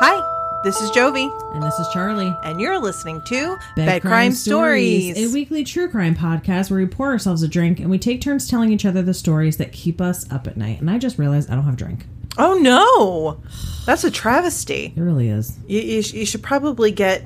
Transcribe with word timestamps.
Hi, 0.00 0.60
this 0.62 0.80
is 0.80 0.90
Jovi, 0.92 1.28
And 1.54 1.62
this 1.62 1.78
is 1.78 1.86
Charlie. 1.92 2.34
and 2.44 2.60
you're 2.60 2.78
listening 2.78 3.20
to 3.26 3.56
Bed, 3.76 4.02
Crime, 4.02 4.32
Stories. 4.32 5.16
a 5.18 5.32
weekly 5.32 5.64
true 5.64 5.88
crime 5.88 6.14
podcast 6.14 6.70
where 6.70 6.78
we 6.80 6.86
pour 6.86 7.08
ourselves 7.10 7.42
a 7.42 7.48
drink 7.48 7.80
and 7.80 7.90
we 7.90 7.98
take 7.98 8.20
turns 8.20 8.48
telling 8.48 8.70
each 8.72 8.84
other 8.84 9.02
the 9.02 9.14
stories 9.14 9.56
that 9.56 9.72
keep 9.72 10.00
us 10.00 10.30
up 10.30 10.46
at 10.46 10.56
night. 10.56 10.80
And 10.80 10.90
I 10.90 10.98
just 10.98 11.18
realized 11.18 11.50
I 11.50 11.54
don't 11.54 11.64
have 11.64 11.74
a 11.74 11.76
drink. 11.76 12.06
oh 12.38 12.54
no, 12.58 13.40
that's 13.86 14.04
a 14.04 14.10
travesty. 14.10 14.92
It 14.96 15.00
really 15.00 15.28
is. 15.28 15.56
You, 15.66 15.80
you, 15.80 16.02
sh- 16.02 16.12
you 16.14 16.26
should 16.26 16.42
probably 16.42 16.90
get 16.92 17.24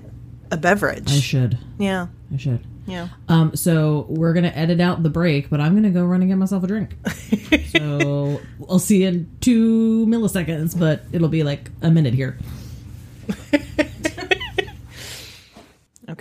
a 0.50 0.56
beverage. 0.56 1.10
I 1.10 1.20
should. 1.20 1.58
yeah, 1.78 2.06
I 2.32 2.36
should. 2.36 2.60
yeah. 2.86 3.08
Um, 3.28 3.54
so 3.56 4.06
we're 4.08 4.32
gonna 4.32 4.48
edit 4.54 4.80
out 4.80 5.02
the 5.02 5.10
break, 5.10 5.50
but 5.50 5.60
I'm 5.60 5.74
gonna 5.74 5.90
go 5.90 6.04
run 6.04 6.22
and 6.22 6.30
get 6.30 6.36
myself 6.36 6.64
a 6.64 6.66
drink. 6.66 6.94
so 7.68 8.40
I'll 8.68 8.78
see 8.78 9.02
you 9.02 9.08
in 9.08 9.30
two 9.40 10.06
milliseconds, 10.06 10.78
but 10.78 11.02
it'll 11.12 11.28
be 11.28 11.42
like 11.42 11.70
a 11.82 11.90
minute 11.90 12.14
here. 12.14 12.38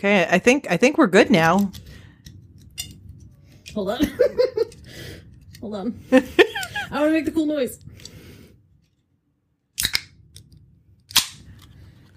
Okay, 0.02 0.28
I 0.30 0.40
think 0.40 0.66
I 0.70 0.78
think 0.78 0.98
we're 0.98 1.06
good 1.06 1.30
now. 1.30 1.72
Hold 3.76 3.92
on. 3.92 4.02
Hold 5.62 5.76
on. 5.76 6.00
I 6.12 7.00
want 7.00 7.08
to 7.08 7.12
make 7.12 7.26
the 7.26 7.32
cool 7.32 7.46
noise. 7.46 7.80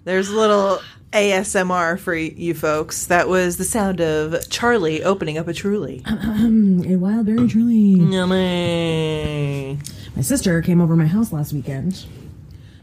There's 0.03 0.29
a 0.29 0.35
little 0.35 0.79
ASMR 1.11 1.99
for 1.99 2.15
you 2.15 2.53
folks. 2.53 3.05
That 3.05 3.27
was 3.27 3.57
the 3.57 3.63
sound 3.63 4.01
of 4.01 4.49
Charlie 4.49 5.03
opening 5.03 5.37
up 5.37 5.47
a 5.47 5.53
Truly. 5.53 6.01
Um, 6.05 6.83
a 6.87 6.95
wild 6.95 7.27
berry 7.27 7.47
truly. 7.47 7.75
Yummy. 7.75 9.77
My 10.15 10.21
sister 10.21 10.61
came 10.61 10.81
over 10.81 10.95
my 10.95 11.07
house 11.07 11.31
last 11.31 11.53
weekend 11.53 12.05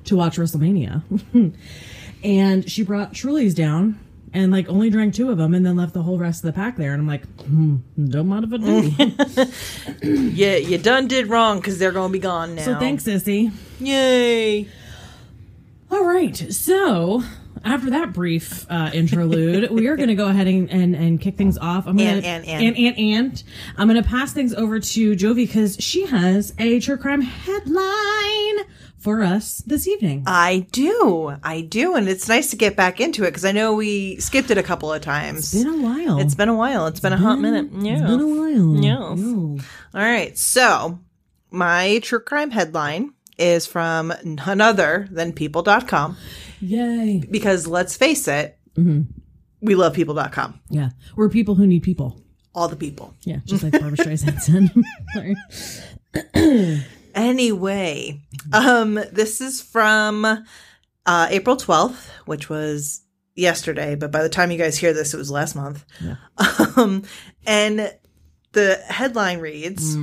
to 0.04 0.16
watch 0.16 0.36
WrestleMania. 0.38 1.02
and 2.24 2.70
she 2.70 2.82
brought 2.82 3.12
Trulies 3.12 3.54
down 3.54 3.98
and 4.34 4.50
like 4.50 4.68
only 4.68 4.88
drank 4.90 5.14
two 5.14 5.30
of 5.30 5.38
them 5.38 5.54
and 5.54 5.64
then 5.64 5.76
left 5.76 5.92
the 5.92 6.02
whole 6.02 6.18
rest 6.18 6.44
of 6.44 6.48
the 6.48 6.52
pack 6.54 6.76
there. 6.76 6.92
And 6.92 7.00
I'm 7.02 7.06
like, 7.06 7.26
hmm, 7.42 7.76
don't 8.08 8.28
mind 8.28 8.44
if 8.44 8.52
I 8.52 9.44
do. 9.44 9.52
Yeah, 10.32 10.56
you 10.56 10.78
done 10.78 11.06
did 11.06 11.28
wrong 11.28 11.58
because 11.58 11.78
they're 11.78 11.92
gonna 11.92 12.12
be 12.12 12.18
gone 12.18 12.54
now. 12.56 12.62
so 12.64 12.78
thanks, 12.78 13.04
Sissy. 13.04 13.52
Yay. 13.80 14.66
All 15.90 16.04
right. 16.04 16.34
So 16.36 17.22
after 17.64 17.90
that 17.90 18.12
brief 18.12 18.66
uh, 18.70 18.90
interlude, 18.94 19.70
we 19.70 19.86
are 19.86 19.96
going 19.96 20.08
to 20.08 20.14
go 20.14 20.26
ahead 20.28 20.46
and, 20.48 20.70
and, 20.70 20.96
and 20.96 21.20
kick 21.20 21.36
things 21.36 21.58
off. 21.58 21.86
I'm 21.86 21.96
gonna, 21.96 22.10
And, 22.10 22.24
and, 22.24 22.46
and. 22.46 22.76
and, 22.76 22.76
and, 22.76 22.98
and. 22.98 23.42
I'm 23.76 23.88
going 23.88 24.02
to 24.02 24.08
pass 24.08 24.32
things 24.32 24.54
over 24.54 24.80
to 24.80 25.12
Jovi 25.12 25.34
because 25.34 25.76
she 25.78 26.06
has 26.06 26.54
a 26.58 26.80
true 26.80 26.96
crime 26.96 27.20
headline 27.20 28.66
for 29.02 29.22
us 29.22 29.58
this 29.66 29.86
evening. 29.88 30.24
I 30.26 30.66
do. 30.72 31.34
I 31.42 31.60
do. 31.62 31.94
And 31.96 32.08
it's 32.08 32.28
nice 32.28 32.50
to 32.50 32.56
get 32.56 32.76
back 32.76 33.00
into 33.00 33.24
it 33.24 33.30
because 33.30 33.44
I 33.44 33.52
know 33.52 33.74
we 33.74 34.16
skipped 34.20 34.50
it 34.50 34.58
a 34.58 34.62
couple 34.62 34.92
of 34.92 35.02
times. 35.02 35.52
It's 35.54 35.64
been 35.64 35.74
a 35.74 35.82
while. 35.82 36.18
It's 36.18 36.34
been 36.34 36.48
a 36.48 36.54
while. 36.54 36.86
It's 36.86 37.00
been 37.00 37.12
a 37.12 37.16
hot 37.18 37.38
minute. 37.40 37.70
Yeah. 37.84 37.92
It's 37.94 38.02
been 38.02 38.20
a 38.20 38.26
while. 38.26 38.76
Yeah. 38.82 38.98
All 39.94 40.06
right. 40.06 40.36
So, 40.38 41.00
my 41.50 41.98
true 42.02 42.20
crime 42.20 42.50
headline 42.50 43.12
is 43.38 43.66
from 43.66 44.12
none 44.24 44.60
other 44.60 45.08
than 45.10 45.32
people.com 45.32 46.16
Yay. 46.60 47.22
because 47.30 47.66
let's 47.66 47.96
face 47.96 48.28
it, 48.28 48.58
Mm-hmm. 48.76 49.02
we 49.60 49.74
love 49.74 49.92
people.com. 49.94 50.60
Yeah. 50.70 50.90
We're 51.16 51.28
people 51.28 51.54
who 51.56 51.66
need 51.66 51.82
people. 51.82 52.18
All 52.54 52.68
the 52.68 52.76
people. 52.76 53.14
Yeah. 53.24 53.40
Just 53.44 53.62
like 53.62 53.72
Barbra 53.72 53.96
Streisand 53.98 54.40
said. 54.40 54.70
Sorry. 56.34 56.82
Anyway, 57.14 58.20
um, 58.52 58.94
this 59.12 59.40
is 59.40 59.60
from 59.60 60.24
uh, 60.24 61.26
April 61.30 61.56
12th, 61.56 62.08
which 62.26 62.48
was 62.48 63.02
yesterday, 63.34 63.94
but 63.94 64.10
by 64.10 64.22
the 64.22 64.28
time 64.28 64.50
you 64.50 64.58
guys 64.58 64.76
hear 64.78 64.92
this, 64.92 65.14
it 65.14 65.18
was 65.18 65.30
last 65.30 65.54
month. 65.54 65.84
Yeah. 66.00 66.16
Um, 66.76 67.02
and 67.46 67.92
the 68.52 68.76
headline 68.88 69.40
reads 69.40 69.94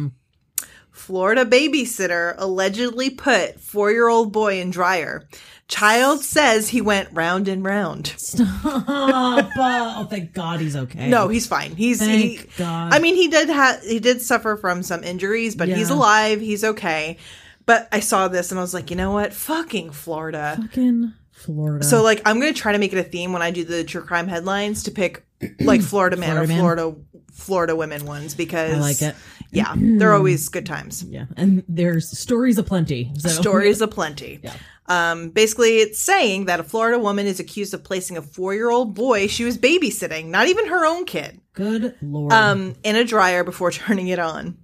Florida 0.99 1.45
babysitter 1.45 2.35
allegedly 2.37 3.09
put 3.09 3.59
four 3.59 3.89
year 3.89 4.09
old 4.09 4.31
boy 4.31 4.59
in 4.59 4.69
dryer. 4.69 5.27
Child 5.69 6.21
says 6.21 6.69
he 6.69 6.81
went 6.81 7.09
round 7.13 7.47
and 7.47 7.63
round. 7.63 8.07
Stop. 8.17 8.45
oh, 8.65 10.07
thank 10.09 10.33
God 10.33 10.59
he's 10.59 10.75
okay. 10.75 11.09
No, 11.09 11.29
he's 11.29 11.47
fine. 11.47 11.75
He's 11.75 11.99
he, 12.05 12.37
Thank 12.37 12.57
God. 12.57 12.93
I 12.93 12.99
mean, 12.99 13.15
he 13.15 13.29
did 13.29 13.49
have 13.49 13.81
he 13.81 13.99
did 13.99 14.21
suffer 14.21 14.57
from 14.57 14.83
some 14.83 15.03
injuries, 15.03 15.55
but 15.55 15.69
he's 15.69 15.89
alive. 15.89 16.41
He's 16.41 16.63
okay. 16.63 17.17
But 17.65 17.87
I 17.91 18.01
saw 18.01 18.27
this 18.27 18.51
and 18.51 18.59
I 18.59 18.61
was 18.61 18.73
like, 18.73 18.89
you 18.89 18.95
know 18.95 19.11
what? 19.11 19.33
Fucking 19.33 19.91
Florida. 19.91 20.57
fucking 20.61 21.13
Florida. 21.31 21.85
So 21.85 22.03
like, 22.03 22.21
I'm 22.25 22.39
gonna 22.39 22.53
try 22.53 22.73
to 22.73 22.77
make 22.77 22.91
it 22.91 22.99
a 22.99 23.03
theme 23.03 23.31
when 23.31 23.41
I 23.41 23.51
do 23.51 23.63
the 23.63 23.83
true 23.83 24.03
crime 24.03 24.27
headlines 24.27 24.83
to 24.83 24.91
pick 24.91 25.25
like 25.61 25.81
Florida 25.81 26.17
man 26.17 26.31
Florida 26.31 26.43
or 26.43 26.47
man. 26.47 26.59
Florida 26.59 26.95
Florida 27.33 27.75
women 27.75 28.05
ones 28.05 28.35
because 28.35 28.75
I 28.75 28.79
like 28.79 29.01
it. 29.01 29.15
Yeah, 29.51 29.73
they're 29.75 30.13
always 30.13 30.47
good 30.49 30.65
times. 30.65 31.03
Yeah. 31.03 31.25
And 31.35 31.63
there's 31.67 32.17
stories 32.17 32.57
aplenty. 32.59 33.11
So 33.17 33.29
Stories 33.29 33.81
aplenty. 33.89 34.39
Yeah. 34.43 34.53
Um, 34.85 35.29
basically, 35.29 35.77
it's 35.77 35.99
saying 35.99 36.45
that 36.45 36.59
a 36.59 36.63
Florida 36.63 36.99
woman 36.99 37.25
is 37.27 37.39
accused 37.39 37.73
of 37.73 37.83
placing 37.83 38.17
a 38.17 38.21
four 38.21 38.53
year 38.53 38.69
old 38.69 38.93
boy 38.95 39.27
she 39.27 39.43
was 39.43 39.57
babysitting, 39.57 40.27
not 40.27 40.47
even 40.47 40.67
her 40.67 40.85
own 40.85 41.05
kid, 41.05 41.41
Good 41.53 41.95
Lord. 42.01 42.31
um, 42.33 42.75
in 42.83 42.95
a 42.95 43.03
dryer 43.03 43.43
before 43.43 43.71
turning 43.71 44.07
it 44.07 44.19
on. 44.19 44.57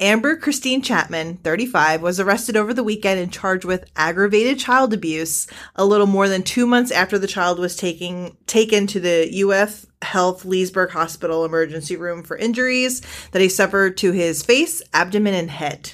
Amber 0.00 0.34
Christine 0.34 0.80
Chapman, 0.80 1.36
35, 1.36 2.00
was 2.00 2.18
arrested 2.18 2.56
over 2.56 2.72
the 2.72 2.82
weekend 2.82 3.20
and 3.20 3.30
charged 3.30 3.66
with 3.66 3.84
aggravated 3.94 4.58
child 4.58 4.94
abuse 4.94 5.46
a 5.76 5.84
little 5.84 6.06
more 6.06 6.26
than 6.26 6.42
two 6.42 6.66
months 6.66 6.90
after 6.90 7.18
the 7.18 7.26
child 7.26 7.58
was 7.58 7.76
taking, 7.76 8.34
taken 8.46 8.86
to 8.86 8.98
the 8.98 9.44
UF 9.44 9.84
Health 10.00 10.46
Leesburg 10.46 10.90
Hospital 10.90 11.44
emergency 11.44 11.96
room 11.96 12.22
for 12.22 12.34
injuries 12.34 13.02
that 13.32 13.42
he 13.42 13.50
suffered 13.50 13.98
to 13.98 14.12
his 14.12 14.42
face, 14.42 14.80
abdomen, 14.94 15.34
and 15.34 15.50
head. 15.50 15.92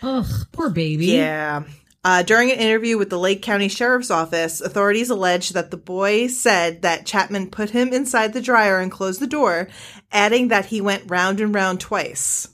Ugh, 0.00 0.30
poor 0.52 0.70
baby. 0.70 1.06
Yeah. 1.06 1.64
Uh, 2.04 2.22
during 2.22 2.52
an 2.52 2.58
interview 2.58 2.96
with 2.96 3.10
the 3.10 3.18
Lake 3.18 3.42
County 3.42 3.68
Sheriff's 3.68 4.12
Office, 4.12 4.60
authorities 4.60 5.10
alleged 5.10 5.54
that 5.54 5.72
the 5.72 5.76
boy 5.76 6.28
said 6.28 6.82
that 6.82 7.04
Chapman 7.04 7.50
put 7.50 7.70
him 7.70 7.92
inside 7.92 8.32
the 8.32 8.40
dryer 8.40 8.78
and 8.78 8.92
closed 8.92 9.20
the 9.20 9.26
door, 9.26 9.68
adding 10.12 10.48
that 10.48 10.66
he 10.66 10.80
went 10.80 11.10
round 11.10 11.40
and 11.40 11.52
round 11.52 11.80
twice. 11.80 12.48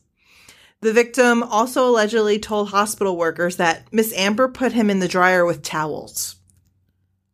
The 0.83 0.93
victim 0.93 1.43
also 1.43 1.89
allegedly 1.89 2.39
told 2.39 2.69
hospital 2.69 3.17
workers 3.17 3.57
that 3.57 3.93
Miss 3.93 4.13
Amber 4.15 4.49
put 4.49 4.73
him 4.73 4.91
in 4.91 4.99
the 5.01 5.09
dryer 5.09 5.45
with 5.45 5.63
towels. 5.63 6.37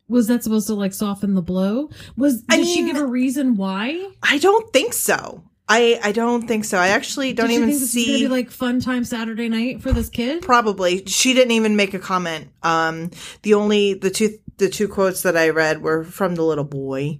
Was 0.07 0.27
that 0.27 0.43
supposed 0.43 0.67
to 0.67 0.75
like 0.75 0.93
soften 0.93 1.33
the 1.33 1.41
blow? 1.41 1.89
Was 2.17 2.43
I 2.49 2.57
did 2.57 2.67
she 2.67 2.85
give 2.85 2.97
a 2.97 3.05
reason 3.05 3.55
why? 3.55 4.11
I 4.21 4.37
don't 4.37 4.71
think 4.71 4.93
so. 4.93 5.43
I, 5.67 5.99
I 6.03 6.11
don't 6.11 6.45
think 6.47 6.65
so. 6.65 6.77
I 6.77 6.89
actually 6.89 7.33
don't 7.33 7.47
did 7.47 7.55
even 7.55 7.69
think 7.69 7.79
this 7.79 7.81
was 7.81 7.91
see. 7.91 8.23
be 8.23 8.27
like 8.27 8.51
fun 8.51 8.81
time 8.81 9.05
Saturday 9.05 9.47
night 9.47 9.81
for 9.81 9.93
this 9.93 10.09
kid? 10.09 10.41
Probably. 10.41 11.05
She 11.05 11.33
didn't 11.33 11.51
even 11.51 11.75
make 11.75 11.93
a 11.93 11.99
comment. 11.99 12.49
Um, 12.63 13.11
the 13.43 13.53
only 13.53 13.93
the 13.93 14.09
two 14.09 14.37
the 14.57 14.69
two 14.69 14.87
quotes 14.87 15.23
that 15.23 15.37
I 15.37 15.49
read 15.49 15.81
were 15.81 16.03
from 16.03 16.35
the 16.35 16.43
little 16.43 16.65
boy. 16.65 17.19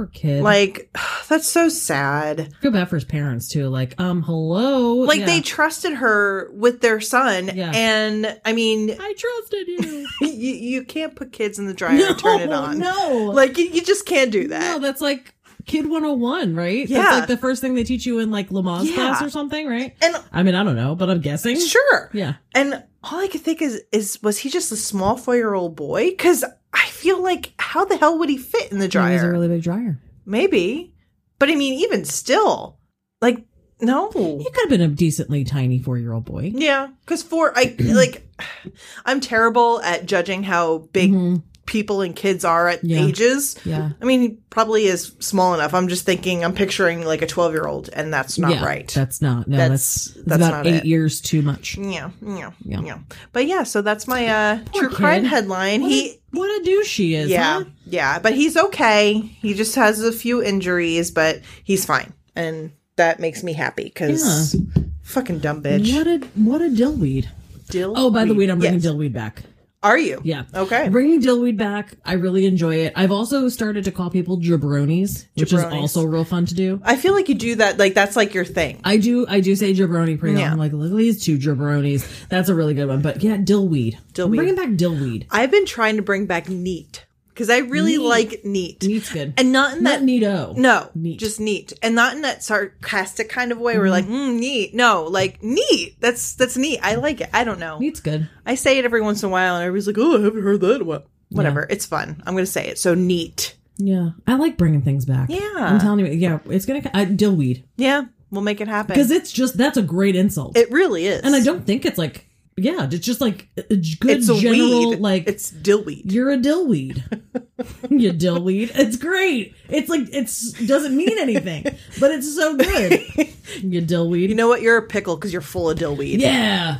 Poor 0.00 0.06
kid. 0.06 0.42
Like 0.42 0.90
that's 1.28 1.48
so 1.48 1.68
sad. 1.68 2.54
feel 2.60 2.70
bad 2.72 2.88
for 2.88 2.96
his 2.96 3.04
parents 3.04 3.48
too. 3.48 3.68
Like, 3.68 4.00
um, 4.00 4.22
hello. 4.22 4.94
Like 4.94 5.20
Yeah. 5.20 5.26
they 5.26 5.40
trusted 5.42 5.92
her 5.94 6.50
with 6.54 6.80
their 6.80 7.00
son, 7.00 7.50
Yeah. 7.54 7.70
and 7.74 8.38
I 8.44 8.52
mean, 8.52 8.90
I 8.98 9.14
trusted 9.16 9.68
you. 9.68 10.06
you 10.22 10.52
you 10.54 10.84
can't 10.84 11.14
put 11.14 11.32
kids 11.32 11.58
in 11.58 11.66
the 11.66 11.74
dryer 11.74 12.00
and 12.06 12.18
turn 12.18 12.40
it 12.40 12.52
on. 12.52 12.78
No. 12.78 13.30
Like 13.34 13.58
you, 13.58 13.66
you 13.66 13.82
just 13.82 14.06
can't 14.06 14.30
do 14.32 14.48
that. 14.48 14.60
no, 14.62 14.78
that's 14.78 15.00
like 15.00 15.34
Kid 15.66 15.82
101, 15.90 16.54
right? 16.56 16.88
Yeah. 16.88 17.02
That's 17.02 17.18
like 17.20 17.28
the 17.28 17.36
first 17.36 17.60
thing 17.60 17.74
they 17.74 17.84
teach 17.84 18.06
you 18.06 18.18
in 18.18 18.30
like 18.30 18.48
Lamaze 18.48 18.86
Yeah. 18.86 18.94
class 18.94 19.22
or 19.22 19.28
something, 19.30 19.68
right? 19.68 19.94
and 20.02 20.16
I 20.32 20.42
mean, 20.42 20.54
I 20.54 20.64
don't 20.64 20.74
know, 20.76 20.94
but 20.94 21.10
I'm 21.10 21.20
guessing. 21.20 21.60
sure, 21.60 22.10
Yeah. 22.14 22.34
and 22.54 22.82
all 23.04 23.20
I 23.20 23.28
could 23.28 23.42
think 23.42 23.62
is 23.62 23.82
is 23.92 24.18
was 24.22 24.38
he 24.38 24.48
just 24.50 24.72
a 24.72 24.76
small 24.76 25.16
four 25.16 25.36
year 25.36 25.52
old 25.54 25.76
boy? 25.76 26.10
Because 26.10 26.44
I 26.72 26.86
feel 26.86 27.22
like 27.22 27.52
how 27.58 27.84
the 27.84 27.96
hell 27.96 28.18
would 28.18 28.28
he 28.28 28.38
fit 28.38 28.70
in 28.72 28.78
the 28.78 28.88
dryer? 28.88 29.08
He 29.10 29.14
has 29.16 29.24
a 29.24 29.30
really 29.30 29.48
big 29.48 29.62
dryer. 29.62 29.98
Maybe, 30.26 30.94
but 31.38 31.48
I 31.48 31.54
mean, 31.54 31.74
even 31.80 32.04
still, 32.04 32.78
like 33.20 33.44
no. 33.80 34.10
He 34.12 34.44
could 34.44 34.60
have 34.62 34.68
been 34.68 34.80
a 34.82 34.88
decently 34.88 35.42
tiny 35.44 35.78
four 35.78 35.98
year 35.98 36.12
old 36.12 36.24
boy. 36.26 36.52
Yeah, 36.54 36.88
because 37.00 37.22
for 37.22 37.52
I 37.56 37.74
like, 37.78 38.28
I'm 39.04 39.20
terrible 39.20 39.80
at 39.82 40.06
judging 40.06 40.42
how 40.44 40.78
big 40.92 41.12
Mhm. 41.12 41.42
People 41.66 42.00
and 42.00 42.16
kids 42.16 42.44
are 42.44 42.68
at 42.68 42.82
Yeah. 42.82 43.04
ages. 43.04 43.54
Yeah. 43.64 43.90
I 44.00 44.04
mean, 44.04 44.20
he 44.20 44.28
probably 44.50 44.86
is 44.86 45.12
small 45.20 45.54
enough. 45.54 45.72
I'm 45.72 45.86
just 45.88 46.04
thinking, 46.04 46.42
I'm 46.44 46.52
picturing 46.54 47.04
like 47.04 47.22
a 47.22 47.26
12 47.26 47.52
year 47.52 47.66
old, 47.66 47.88
and 47.92 48.12
that's 48.12 48.38
not 48.38 48.50
yeah, 48.52 48.64
right. 48.64 48.88
That's 48.88 49.22
not. 49.22 49.46
No, 49.46 49.56
That's- 49.56 50.06
that's, 50.06 50.24
that's 50.26 50.36
about 50.42 50.50
not 50.50 50.66
eight 50.66 50.74
it. 50.76 50.84
years 50.86 51.20
too 51.20 51.42
much. 51.42 51.76
yeah, 51.78 52.10
yeah, 52.26 52.50
Yeah. 52.64 52.80
yeah, 52.82 52.98
But 53.32 53.46
yeah, 53.46 53.62
so 53.62 53.82
that's 53.82 54.08
my 54.08 54.26
uh, 54.26 54.58
Poor 54.72 54.88
true 54.88 54.96
crime 54.96 55.24
headline. 55.24 55.82
What, 55.82 55.90
he, 55.92 56.10
a, 56.10 56.18
what 56.32 56.60
a 56.60 56.64
douche 56.64 56.88
she 56.88 57.14
is. 57.14 57.30
yeah, 57.30 57.58
huh? 57.60 57.64
yeah, 57.86 58.18
but 58.18 58.34
he's 58.34 58.56
okay. 58.56 59.14
He 59.18 59.54
just 59.54 59.74
has 59.76 60.02
a 60.02 60.12
few 60.12 60.42
injuries, 60.42 61.10
but 61.12 61.40
he's 61.62 61.84
fine, 61.84 62.12
and 62.34 62.72
that 62.96 63.20
makes 63.20 63.42
me 63.44 63.52
happy 63.52 63.84
because 63.84 64.56
fucking 65.02 65.38
dumb 65.38 65.62
bitch. 65.62 65.94
What 65.94 66.06
a 66.06 66.18
what 66.34 66.62
a 66.62 66.68
dillweed. 66.68 67.28
Dill 67.70 67.94
Oh, 67.96 68.10
by 68.10 68.24
the 68.24 68.34
way, 68.34 68.48
I'm 68.48 68.58
bringing 68.58 68.80
Yes. 68.80 68.90
dillweed 68.90 69.12
back. 69.12 69.42
Are 69.82 69.96
you? 69.96 70.20
Yeah. 70.24 70.42
Okay. 70.54 70.90
Bringing 70.90 71.22
dillweed 71.22 71.56
back, 71.56 71.94
I 72.04 72.12
really 72.14 72.44
enjoy 72.44 72.74
it. 72.76 72.92
I've 72.96 73.10
also 73.10 73.48
started 73.48 73.84
to 73.84 73.90
call 73.90 74.10
people 74.10 74.38
jabronis, 74.38 75.24
which 75.36 75.54
is 75.54 75.64
also 75.64 76.04
real 76.04 76.24
fun 76.24 76.44
to 76.46 76.54
do. 76.54 76.82
I 76.84 76.96
feel 76.96 77.14
like 77.14 77.30
you 77.30 77.34
do 77.34 77.54
that. 77.56 77.78
Like 77.78 77.94
that's 77.94 78.14
like 78.14 78.34
your 78.34 78.44
thing. 78.44 78.78
I 78.84 78.98
do, 78.98 79.26
I 79.26 79.40
do 79.40 79.56
say 79.56 79.72
jabroni 79.72 80.18
pretty 80.18 80.36
Yeah. 80.38 80.48
often. 80.48 80.52
I'm 80.52 80.58
like, 80.58 80.72
look 80.72 80.90
at 80.90 80.96
these 80.98 81.24
two 81.24 81.38
jabronis. 81.38 82.06
That's 82.28 82.50
a 82.50 82.54
really 82.54 82.74
good 82.74 82.88
one. 82.88 83.00
But 83.00 83.22
yeah, 83.22 83.38
dillweed. 83.38 83.94
I'm 83.96 84.02
Dillweed. 84.12 84.36
bringing 84.36 84.54
back 84.54 84.68
dillweed. 84.70 85.26
I've 85.30 85.50
been 85.50 85.64
trying 85.64 85.96
to 85.96 86.02
bring 86.02 86.26
back 86.26 86.48
neat 86.50 87.06
because 87.30 87.48
I 87.50 87.58
really 87.58 87.96
Neat. 87.96 88.04
like 88.06 88.44
neat. 88.44 88.82
Neat's 88.82 89.12
good. 89.12 89.34
and 89.38 89.52
not 89.52 89.78
in 89.78 89.82
Not 89.84 90.00
that 90.00 90.02
neato. 90.06 90.56
no, 90.56 90.90
Neat. 90.94 91.18
just 91.18 91.40
neat, 91.40 91.72
and 91.82 91.94
not 91.94 92.14
in 92.14 92.22
that 92.22 92.42
sarcastic 92.44 93.28
kind 93.28 93.52
of 93.52 93.58
way. 93.58 93.78
Where 93.78 93.90
like 93.90 94.04
mm, 94.06 94.38
neat, 94.38 94.74
no, 94.74 95.04
like 95.04 95.42
neat. 95.42 95.96
That's 96.00 96.34
that's 96.34 96.56
neat. 96.56 96.78
I 96.82 96.96
like 96.96 97.20
it. 97.20 97.30
I 97.32 97.44
don't 97.44 97.58
know. 97.60 97.78
Neat's 97.78 98.00
good. 98.00 98.28
I 98.46 98.54
say 98.54 98.78
it 98.78 98.84
every 98.84 99.00
once 99.00 99.22
in 99.22 99.28
a 99.28 99.32
while, 99.32 99.56
and 99.56 99.64
everybody's 99.64 99.86
like, 99.86 99.98
"Oh, 99.98 100.18
I 100.18 100.22
haven't 100.24 100.42
heard 100.42 100.60
that." 100.60 100.76
in 100.76 100.80
a 100.82 100.84
while." 100.84 101.04
Whatever. 101.30 101.66
It's 101.70 101.86
fun. 101.86 102.22
I'm 102.26 102.34
gonna 102.34 102.46
say 102.46 102.66
it. 102.68 102.78
So 102.78 102.94
neat. 102.94 103.56
Yeah. 103.78 104.10
I 104.26 104.34
like 104.34 104.56
bringing 104.58 104.82
things 104.82 105.06
back. 105.06 105.30
Yeah. 105.30 105.40
I'm 105.56 105.78
telling 105.80 106.00
you, 106.04 106.12
yeah, 106.12 106.40
it's 106.50 106.66
going 106.66 106.82
to, 106.82 106.88
uh, 106.94 107.06
dillweed. 107.06 107.64
Yeah, 107.78 108.02
we'll 108.30 108.42
make 108.42 108.60
it 108.60 108.68
happen. 108.68 108.94
Because 108.94 109.10
it's 109.10 109.32
just, 109.32 109.56
that's 109.56 109.78
a 109.78 109.82
great 109.82 110.14
insult. 110.16 110.54
it 110.58 110.70
really 110.70 111.06
is, 111.06 111.22
and 111.22 111.34
I 111.34 111.40
don't 111.40 111.64
think 111.64 111.86
it's 111.86 111.96
like, 111.96 112.28
yeah, 112.62 112.88
it's 112.90 113.04
just 113.06 113.20
like 113.20 113.48
a 113.56 113.76
g- 113.76 113.96
good 114.00 114.18
It's 114.18 114.28
a 114.28 114.36
general, 114.38 114.90
weed. 114.90 115.00
like, 115.00 115.26
it's 115.28 115.50
dillweed. 115.50 116.02
you're 116.12 116.30
a 116.30 116.36
dillweed. 116.36 117.02
you 117.90 118.12
dillweed. 118.12 118.70
It's 118.74 118.96
great. 118.96 119.54
It's 119.68 119.88
like 119.88 120.02
it's 120.12 120.52
doesn't 120.66 120.96
mean 120.96 121.18
anything, 121.18 121.64
but 121.98 122.10
it's 122.12 122.34
so 122.34 122.56
good. 122.56 123.02
You 123.62 123.82
dillweed. 123.82 124.28
You 124.28 124.36
know 124.36 124.46
what? 124.46 124.62
You're 124.62 124.76
a 124.76 124.82
pickle 124.86 125.16
because 125.16 125.32
you're 125.32 125.42
full 125.42 125.68
of 125.70 125.76
dillweed. 125.78 126.20
yeah. 126.20 126.78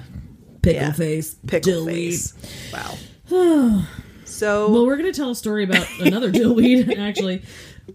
Pickle 0.62 0.80
Yeah. 0.82 0.92
face. 0.92 1.34
pickle 1.46 1.72
dillweed. 1.72 2.10
face. 2.10 2.70
Wow. 2.72 3.84
so 4.24 4.70
Well, 4.70 4.86
we're 4.86 4.96
gonna 4.96 5.12
tell 5.12 5.30
a 5.30 5.34
story 5.34 5.64
about 5.64 5.86
another 6.00 6.30
dillweed. 6.30 6.96
Actually, 6.98 7.42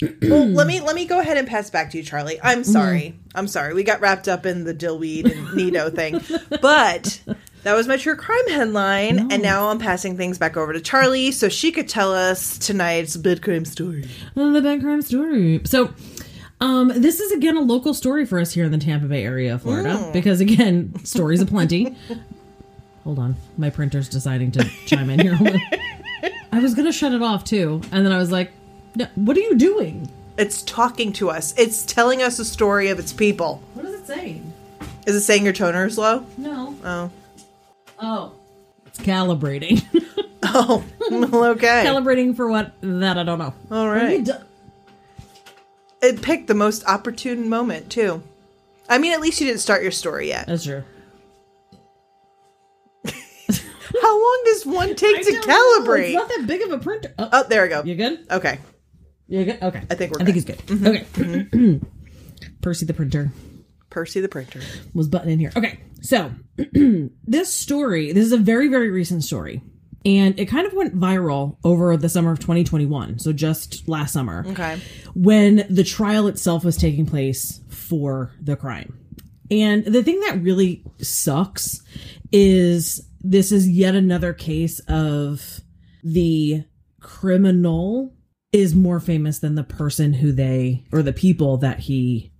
Well, 0.21 0.45
let 0.47 0.67
me 0.67 0.81
let 0.81 0.93
me 0.95 1.05
go 1.05 1.19
ahead 1.21 1.37
and 1.37 1.47
pass 1.47 1.69
back 1.69 1.91
to 1.91 1.97
you, 1.97 2.03
Charlie. 2.03 2.37
I'm 2.43 2.63
Mm-hmm. 2.63 2.71
sorry. 2.71 3.19
I'm 3.33 3.47
sorry. 3.47 3.73
We 3.73 3.83
got 3.83 4.01
wrapped 4.01 4.27
up 4.27 4.45
in 4.45 4.65
the 4.65 4.73
dillweed 4.73 5.31
and 5.31 5.53
Nito 5.55 5.89
thing, 5.89 6.19
but 6.61 7.21
that 7.65 7.75
was 7.75 7.88
my 7.88 7.97
true 7.97 8.15
crime 8.15 8.47
headline, 8.47 9.31
and 9.31 9.41
now 9.41 9.69
I'm 9.69 9.79
passing 9.79 10.15
things 10.17 10.38
back 10.38 10.56
over 10.56 10.71
to 10.71 10.79
Charlie 10.79 11.31
so 11.31 11.50
she 11.50 11.71
could 11.71 11.89
tell 11.89 12.13
us 12.13 12.59
tonight's 12.59 13.17
bed 13.17 13.41
crime 13.41 13.65
story. 13.65 14.07
the 14.35 14.62
bad 14.63 14.81
crime 14.81 15.01
story. 15.01 15.62
So. 15.65 15.94
Um, 16.62 16.88
this 16.88 17.19
is 17.19 17.33
again 17.33 17.57
a 17.57 17.62
local 17.62 17.94
story 17.94 18.25
for 18.25 18.39
us 18.39 18.53
here 18.53 18.63
in 18.63 18.71
the 18.71 18.77
Tampa 18.77 19.07
Bay 19.07 19.25
area 19.25 19.56
of 19.56 19.63
Florida 19.63 20.09
because 20.13 20.39
again, 20.39 20.94
stories 21.03 21.41
aplenty. 21.41 21.97
Hold 23.03 23.19
on, 23.19 23.35
my 23.57 23.69
printer's 23.69 24.07
deciding 24.07 24.53
to 24.53 24.63
chime 24.85 25.09
in 25.09 25.19
here. 25.19 25.38
I 26.53 26.59
was 26.59 26.73
gonna 26.73 26.94
shut 26.94 27.11
it 27.11 27.21
off 27.21 27.44
too, 27.44 27.81
and 27.91 28.06
then 28.06 28.13
I 28.13 28.18
was 28.18 28.31
like, 28.31 28.53
no, 28.95 29.06
"What 29.15 29.35
are 29.35 29.41
you 29.41 29.56
doing? 29.56 30.09
It's 30.38 30.61
talking 30.61 31.11
to 31.13 31.29
us. 31.29 31.53
It's 31.57 31.83
telling 31.83 32.21
us 32.23 32.39
a 32.39 32.45
story 32.45 32.88
of 32.88 33.00
its 33.00 33.11
people. 33.11 33.61
What 33.73 33.85
is 33.85 33.94
it 33.94 34.07
saying?" 34.07 34.53
Is 35.06 35.15
it 35.15 35.21
saying 35.21 35.44
your 35.44 35.53
toner 35.53 35.85
is 35.85 35.97
low? 35.97 36.25
No. 36.38 36.73
Oh, 36.85 37.11
Oh. 38.00 38.33
It's 38.88 39.00
calibrating. 39.00 39.83
oh, 40.44 40.83
well, 41.09 41.45
okay. 41.51 41.83
calibrating 41.86 42.36
for 42.36 42.47
what? 42.50 42.74
That 42.81 43.18
I 43.18 43.24
don't 43.24 43.39
know. 43.39 43.53
All 43.71 43.89
right. 43.89 44.24
do- 44.24 44.33
It 46.01 46.21
picked 46.21 46.47
the 46.47 46.53
most 46.53 46.86
opportune 46.86 47.50
moment 47.50 47.89
too. 47.89 48.21
I 48.88 48.97
mean, 49.00 49.13
at 49.13 49.19
least 49.21 49.42
you 49.42 49.47
didn't 49.47 49.62
start 49.62 49.81
your 49.81 49.92
story 49.92 50.27
yet. 50.30 50.47
That's 50.47 50.63
true. 50.65 50.83
How 54.01 54.21
long 54.21 54.42
does 54.45 54.65
one 54.65 54.95
take 54.95 55.24
to 55.25 55.30
I 55.30 55.42
don't 55.42 55.86
calibrate? 55.88 56.06
It's 56.06 56.13
not 56.13 56.27
that 56.30 56.44
big 56.47 56.62
of 56.62 56.71
a 56.71 56.77
printer. 56.77 57.13
Oh, 57.18 57.30
Oh, 57.31 57.44
there 57.47 57.63
we 57.63 57.69
go. 57.69 57.83
you 57.83 57.95
good? 57.95 58.25
Okay. 58.30 58.59
You 59.27 59.45
good? 59.45 59.62
Okay. 59.62 59.81
I 59.89 59.95
think 59.95 60.12
we're 60.12 60.21
I 60.21 60.25
think 60.25 60.36
he's 60.36 60.45
good. 60.45 60.57
Mm-hmm. 60.59 60.88
Okay. 60.88 61.06
Mm-hmm. 61.13 61.86
Percy 62.62 62.86
the 62.86 62.94
printer 62.94 63.31
Percy 63.95 64.19
the 64.19 64.27
printer. 64.27 64.59
was 64.94 65.07
button 65.07 65.30
in 65.30 65.39
here. 65.39 65.53
Okay. 65.56 65.80
So 66.01 66.30
this 67.24 67.53
story, 67.53 68.12
this 68.12 68.25
is 68.25 68.33
a 68.33 68.38
very, 68.38 68.68
very 68.68 68.89
recent 68.89 69.24
story. 69.24 69.62
And 70.03 70.38
it 70.38 70.47
kind 70.47 70.68
of 70.68 70.74
went 70.74 71.00
viral 71.00 71.56
over 71.63 71.95
the 71.95 72.09
summer 72.09 72.33
of 72.33 72.39
2021. 72.39 73.19
So 73.19 73.31
just 73.31 73.88
last 73.88 74.12
summer. 74.12 74.44
Okay. 74.50 74.81
when 75.15 75.65
the 75.69 75.86
trial 75.86 76.27
itself 76.27 76.65
was 76.65 76.75
taking 76.75 77.06
place 77.06 77.62
for 77.69 78.33
the 78.42 78.57
crime. 78.57 79.00
And 79.50 79.86
the 79.86 80.03
thing 80.03 80.19
that 80.27 80.42
really 80.42 80.83
sucks 80.97 81.81
is 82.33 83.01
this 83.21 83.53
is 83.53 83.69
yet 83.69 83.95
another 83.95 84.33
case 84.33 84.80
of 84.89 85.62
the 86.03 86.65
criminal 87.00 88.13
is 88.51 88.75
more 88.75 89.00
famous 89.00 89.39
than 89.39 89.56
the 89.56 89.63
person 89.63 90.12
who 90.12 90.33
they 90.33 90.83
or 90.92 91.01
the 91.01 91.13
people 91.13 91.57
that 91.59 91.80
he 91.80 92.33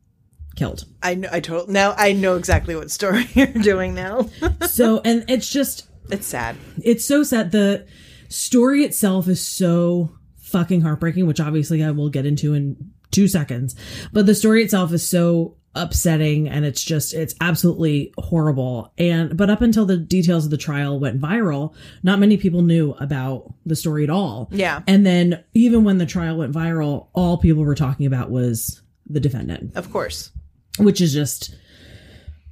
killed. 0.56 0.86
I 1.04 1.16
know. 1.16 1.30
I 1.32 1.40
told 1.40 1.70
now. 1.70 1.94
I 1.98 2.14
know 2.14 2.36
exactly 2.38 2.76
what 2.76 2.92
story 2.92 3.28
you're 3.34 3.48
doing 3.48 3.94
now. 3.96 4.30
So, 4.70 5.02
and 5.06 5.24
it's 5.30 5.50
just 5.50 5.88
it's 6.12 6.28
sad. 6.28 6.56
it's 6.84 7.06
so 7.06 7.24
sad. 7.24 7.52
The 7.52 7.86
story 8.30 8.84
itself 8.84 9.28
is 9.28 9.46
so 9.46 10.12
fucking 10.38 10.82
heartbreaking, 10.82 11.28
which 11.28 11.40
obviously 11.40 11.84
I 11.84 11.92
will 11.92 12.10
get 12.10 12.26
into 12.26 12.54
in 12.54 12.92
two 13.12 13.28
seconds. 13.28 13.76
But 14.14 14.26
the 14.26 14.36
story 14.36 14.64
itself 14.64 14.92
is 14.94 15.08
so 15.08 15.58
upsetting 15.78 16.48
and 16.48 16.64
it's 16.64 16.82
just 16.82 17.14
it's 17.14 17.36
absolutely 17.42 18.14
horrible 18.18 18.94
and 18.98 19.36
but 19.36 19.50
up 19.50 19.62
until 19.62 19.86
the 19.86 19.98
details 19.98 20.46
of 20.46 20.52
the 20.52 20.56
trial 20.56 20.98
went 21.02 21.20
viral 21.20 21.74
not 22.02 22.18
many 22.18 22.38
people 22.38 22.62
knew 22.62 22.92
about 23.02 23.54
the 23.66 23.76
story 23.76 24.06
at 24.06 24.10
all 24.10 24.48
Yeah. 24.54 24.84
and 24.88 25.06
then 25.06 25.44
even 25.54 25.84
when 25.84 25.98
the 25.98 26.06
trial 26.06 26.38
went 26.38 26.54
viral 26.54 27.08
all 27.14 27.38
people 27.40 27.62
were 27.66 27.76
talking 27.76 28.06
about 28.06 28.32
was 28.32 28.82
the 29.10 29.20
defendant 29.20 29.76
Of 29.76 29.92
course. 29.92 30.32
Which 30.78 31.02
is 31.02 31.14
just 31.14 31.56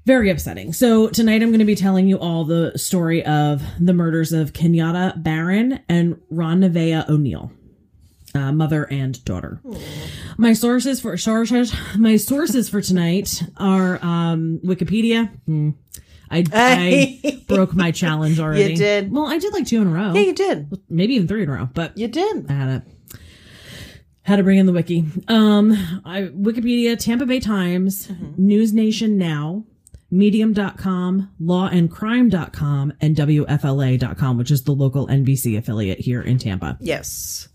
very 0.06 0.30
upsetting. 0.30 0.74
So 0.74 1.08
tonight 1.10 1.42
I'm 1.42 1.50
going 1.50 1.60
to 1.60 1.66
be 1.66 1.76
telling 1.76 2.08
you 2.08 2.18
all 2.20 2.44
the 2.44 2.78
story 2.78 3.24
of 3.26 3.62
the 3.80 3.94
murders 3.94 4.34
of 4.34 4.54
Kenyatta 4.54 5.22
Barron 5.24 5.80
and 5.88 6.20
Ron 6.30 6.62
Nevea 6.62 7.08
O'Neill. 7.10 7.52
Uh, 8.36 8.52
mother 8.52 8.86
and 8.90 9.24
daughter. 9.26 9.62
My 10.38 10.54
sources 10.54 11.00
for 11.00 11.16
my 11.98 12.16
sources 12.18 12.68
for 12.68 12.82
tonight 12.82 13.44
are 13.58 14.04
um, 14.04 14.60
Wikipedia. 14.66 15.30
Hmm. 15.46 15.70
I, 16.32 16.44
I 16.52 17.44
broke 17.48 17.76
my 17.76 17.92
challenge 17.92 18.40
already. 18.40 18.72
You 18.72 18.76
did. 18.76 19.12
Well, 19.12 19.28
I 19.28 19.38
did 19.38 19.54
like 19.54 19.68
two 19.68 19.82
in 19.84 19.88
a 19.88 19.92
row, 19.92 20.14
Yeah, 20.16 20.22
you 20.22 20.34
did. 20.34 20.68
maybe 20.90 21.14
even 21.14 21.28
three 21.28 21.44
in 21.44 21.50
a 21.50 21.54
row. 21.54 21.70
But 21.72 21.96
You 21.96 22.08
did. 22.08 22.50
I 22.50 22.54
had 22.54 22.66
to 23.12 23.18
had 24.24 24.38
to 24.38 24.44
bring 24.44 24.58
in 24.58 24.66
the 24.66 24.74
wiki. 24.74 25.06
Um, 25.28 25.72
I, 26.06 26.24
Wikipedia, 26.24 26.98
Tampa 26.98 27.26
Bay 27.26 27.40
Times, 27.40 28.10
News 28.38 28.74
Nation 28.74 29.18
Now, 29.18 29.66
Medium.com, 30.14 31.32
lawandcrime.com, 31.42 32.94
and 33.02 33.16
WFLA.com, 33.16 34.38
which 34.38 34.52
is 34.52 34.64
the 34.64 34.72
local 34.72 35.08
NBC 35.08 35.58
affiliate 35.58 36.00
here 36.00 36.22
in 36.22 36.38
Tampa. 36.38 36.78
Yes. 36.80 37.48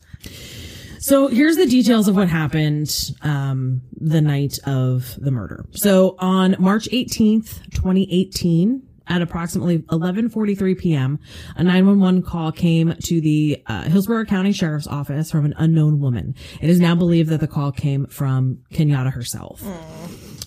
So 0.98 1.28
here's 1.28 1.56
the 1.56 1.66
details 1.66 2.08
of 2.08 2.16
what 2.16 2.28
happened 2.28 3.12
um, 3.22 3.82
the 3.92 4.20
night 4.20 4.58
of 4.66 5.14
the 5.20 5.30
murder. 5.30 5.66
So 5.70 6.16
on 6.18 6.56
March 6.58 6.88
18th, 6.90 7.70
2018, 7.70 8.82
at 9.08 9.22
approximately 9.22 9.78
11:43 9.78 10.78
p.m., 10.78 11.18
a 11.56 11.62
911 11.64 12.22
call 12.22 12.52
came 12.52 12.94
to 13.04 13.20
the 13.20 13.62
uh, 13.66 13.82
Hillsborough 13.84 14.24
County 14.26 14.52
Sheriff's 14.52 14.86
Office 14.86 15.30
from 15.30 15.44
an 15.44 15.54
unknown 15.56 16.00
woman. 16.00 16.34
It 16.60 16.68
is 16.70 16.80
now 16.80 16.94
believed 16.94 17.30
that 17.30 17.40
the 17.40 17.48
call 17.48 17.72
came 17.72 18.06
from 18.06 18.58
Kenyatta 18.72 19.12
herself. 19.12 19.62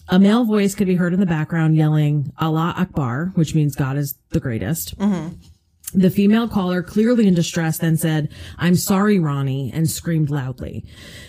A 0.10 0.20
male 0.20 0.44
voice 0.44 0.76
could 0.76 0.88
be 0.88 0.96
heard 0.96 1.14
in 1.14 1.20
the 1.20 1.26
background 1.26 1.76
yelling 1.78 2.32
Allah 2.38 2.74
Akbar, 2.78 3.32
which 3.36 3.56
means 3.56 3.76
God 3.76 3.98
is 3.98 4.16
the 4.30 4.40
greatest. 4.40 4.94
The 5.94 6.10
female 6.10 6.48
caller, 6.48 6.82
clearly 6.82 7.28
in 7.28 7.34
distress, 7.34 7.78
then 7.78 7.98
said, 7.98 8.30
I'm 8.58 8.76
sorry, 8.76 9.20
Ronnie, 9.20 9.72
and 9.74 9.90
screamed 9.90 10.30
loudly. 10.30 10.86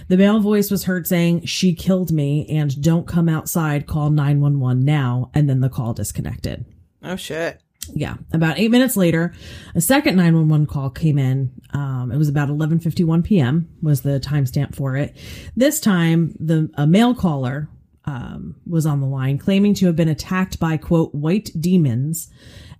The 0.06 0.16
male 0.16 0.38
voice 0.38 0.70
was 0.70 0.84
heard 0.84 1.06
saying, 1.08 1.46
She 1.46 1.74
killed 1.74 2.12
me, 2.12 2.46
and 2.48 2.80
don't 2.80 3.08
come 3.08 3.28
outside, 3.28 3.88
call 3.88 4.10
911 4.10 4.84
now, 4.84 5.30
and 5.34 5.48
then 5.50 5.60
the 5.60 5.68
call 5.68 5.94
disconnected. 5.94 6.64
Oh 7.02 7.16
shit. 7.16 7.60
Yeah. 7.88 8.16
About 8.32 8.58
eight 8.58 8.70
minutes 8.70 8.96
later, 8.96 9.34
a 9.74 9.80
second 9.80 10.16
911 10.16 10.66
call 10.66 10.90
came 10.90 11.18
in. 11.18 11.52
Um, 11.72 12.12
it 12.12 12.16
was 12.16 12.28
about 12.28 12.48
11:51 12.48 13.24
p.m. 13.24 13.68
was 13.82 14.02
the 14.02 14.20
timestamp 14.20 14.74
for 14.74 14.96
it. 14.96 15.16
This 15.56 15.80
time, 15.80 16.34
the 16.38 16.70
a 16.74 16.86
male 16.86 17.14
caller 17.14 17.68
um, 18.04 18.56
was 18.66 18.86
on 18.86 19.00
the 19.00 19.06
line, 19.06 19.38
claiming 19.38 19.74
to 19.74 19.86
have 19.86 19.96
been 19.96 20.08
attacked 20.08 20.60
by 20.60 20.76
quote 20.76 21.14
white 21.14 21.50
demons, 21.58 22.30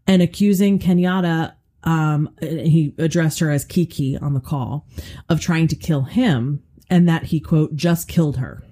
and 0.07 0.23
accusing 0.23 0.79
Kenyatta. 0.79 1.55
Um, 1.85 2.31
he 2.41 2.95
addressed 2.97 3.41
her 3.41 3.51
as 3.51 3.65
Kiki 3.65 4.17
on 4.17 4.35
the 4.35 4.41
call 4.41 4.87
of 5.29 5.41
trying 5.41 5.67
to 5.67 5.77
kill 5.77 6.03
him, 6.03 6.63
and 6.89 7.09
that 7.09 7.25
he 7.25 7.41
quote 7.41 7.75
just 7.75 8.07
killed 8.07 8.37
her. 8.37 8.63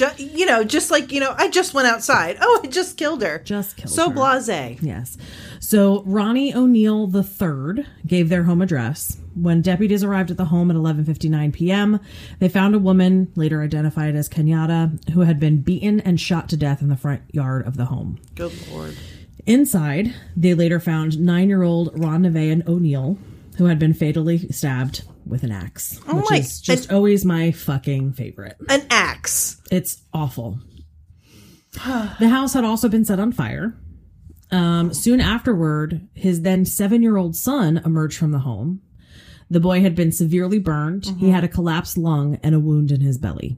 Oh. 0.00 0.12
Ju- 0.16 0.24
you 0.24 0.46
know, 0.46 0.64
just 0.64 0.90
like 0.90 1.12
you 1.12 1.20
know, 1.20 1.34
I 1.36 1.48
just 1.48 1.74
went 1.74 1.88
outside. 1.88 2.36
Oh, 2.42 2.60
I 2.62 2.66
just 2.68 2.96
killed 2.96 3.22
her. 3.22 3.38
Just 3.44 3.76
killed 3.76 3.90
so 3.90 4.10
her. 4.10 4.16
blasé. 4.16 4.78
Yes. 4.82 5.16
So 5.60 6.02
Ronnie 6.06 6.54
O'Neill 6.54 7.10
III 7.14 7.86
gave 8.06 8.28
their 8.28 8.44
home 8.44 8.62
address. 8.62 9.18
When 9.34 9.60
deputies 9.62 10.02
arrived 10.04 10.30
at 10.30 10.36
the 10.36 10.46
home 10.46 10.70
at 10.70 10.76
11:59 10.76 11.52
p.m., 11.52 12.00
they 12.38 12.48
found 12.48 12.74
a 12.74 12.78
woman, 12.78 13.30
later 13.36 13.62
identified 13.62 14.14
as 14.14 14.28
Kenyatta, 14.28 15.10
who 15.10 15.20
had 15.20 15.38
been 15.40 15.60
beaten 15.62 16.00
and 16.00 16.20
shot 16.20 16.48
to 16.50 16.56
death 16.56 16.80
in 16.82 16.88
the 16.88 16.96
front 16.96 17.22
yard 17.32 17.66
of 17.66 17.76
the 17.76 17.86
home. 17.86 18.18
Good 18.34 18.52
lord. 18.70 18.96
Inside, 19.46 20.14
they 20.36 20.54
later 20.54 20.80
found 20.80 21.20
nine-year-old 21.20 22.02
Ron 22.02 22.22
Nevaeh 22.22 22.66
O'Neill, 22.66 23.16
who 23.56 23.66
had 23.66 23.78
been 23.78 23.94
fatally 23.94 24.38
stabbed 24.50 25.04
with 25.24 25.42
an 25.42 25.50
axe, 25.52 26.00
Oh 26.08 26.16
which 26.16 26.30
my- 26.30 26.36
is 26.38 26.60
just 26.60 26.92
always 26.92 27.24
my 27.24 27.50
fucking 27.52 28.12
favorite. 28.12 28.56
An 28.68 28.86
axe. 28.90 29.60
It's 29.70 30.02
awful. 30.12 30.58
the 31.72 32.28
house 32.28 32.54
had 32.54 32.64
also 32.64 32.88
been 32.88 33.04
set 33.04 33.18
on 33.20 33.32
fire. 33.32 33.76
Um, 34.50 34.94
soon 34.94 35.20
afterward, 35.20 36.06
his 36.14 36.42
then 36.42 36.64
seven 36.64 37.02
year 37.02 37.16
old 37.16 37.34
son 37.36 37.78
emerged 37.84 38.16
from 38.18 38.30
the 38.30 38.38
home. 38.40 38.80
The 39.50 39.60
boy 39.60 39.80
had 39.80 39.94
been 39.94 40.10
severely 40.12 40.58
burned. 40.58 41.06
He 41.18 41.30
had 41.30 41.44
a 41.44 41.48
collapsed 41.48 41.96
lung 41.98 42.38
and 42.42 42.54
a 42.54 42.60
wound 42.60 42.90
in 42.90 43.00
his 43.00 43.16
belly. 43.18 43.56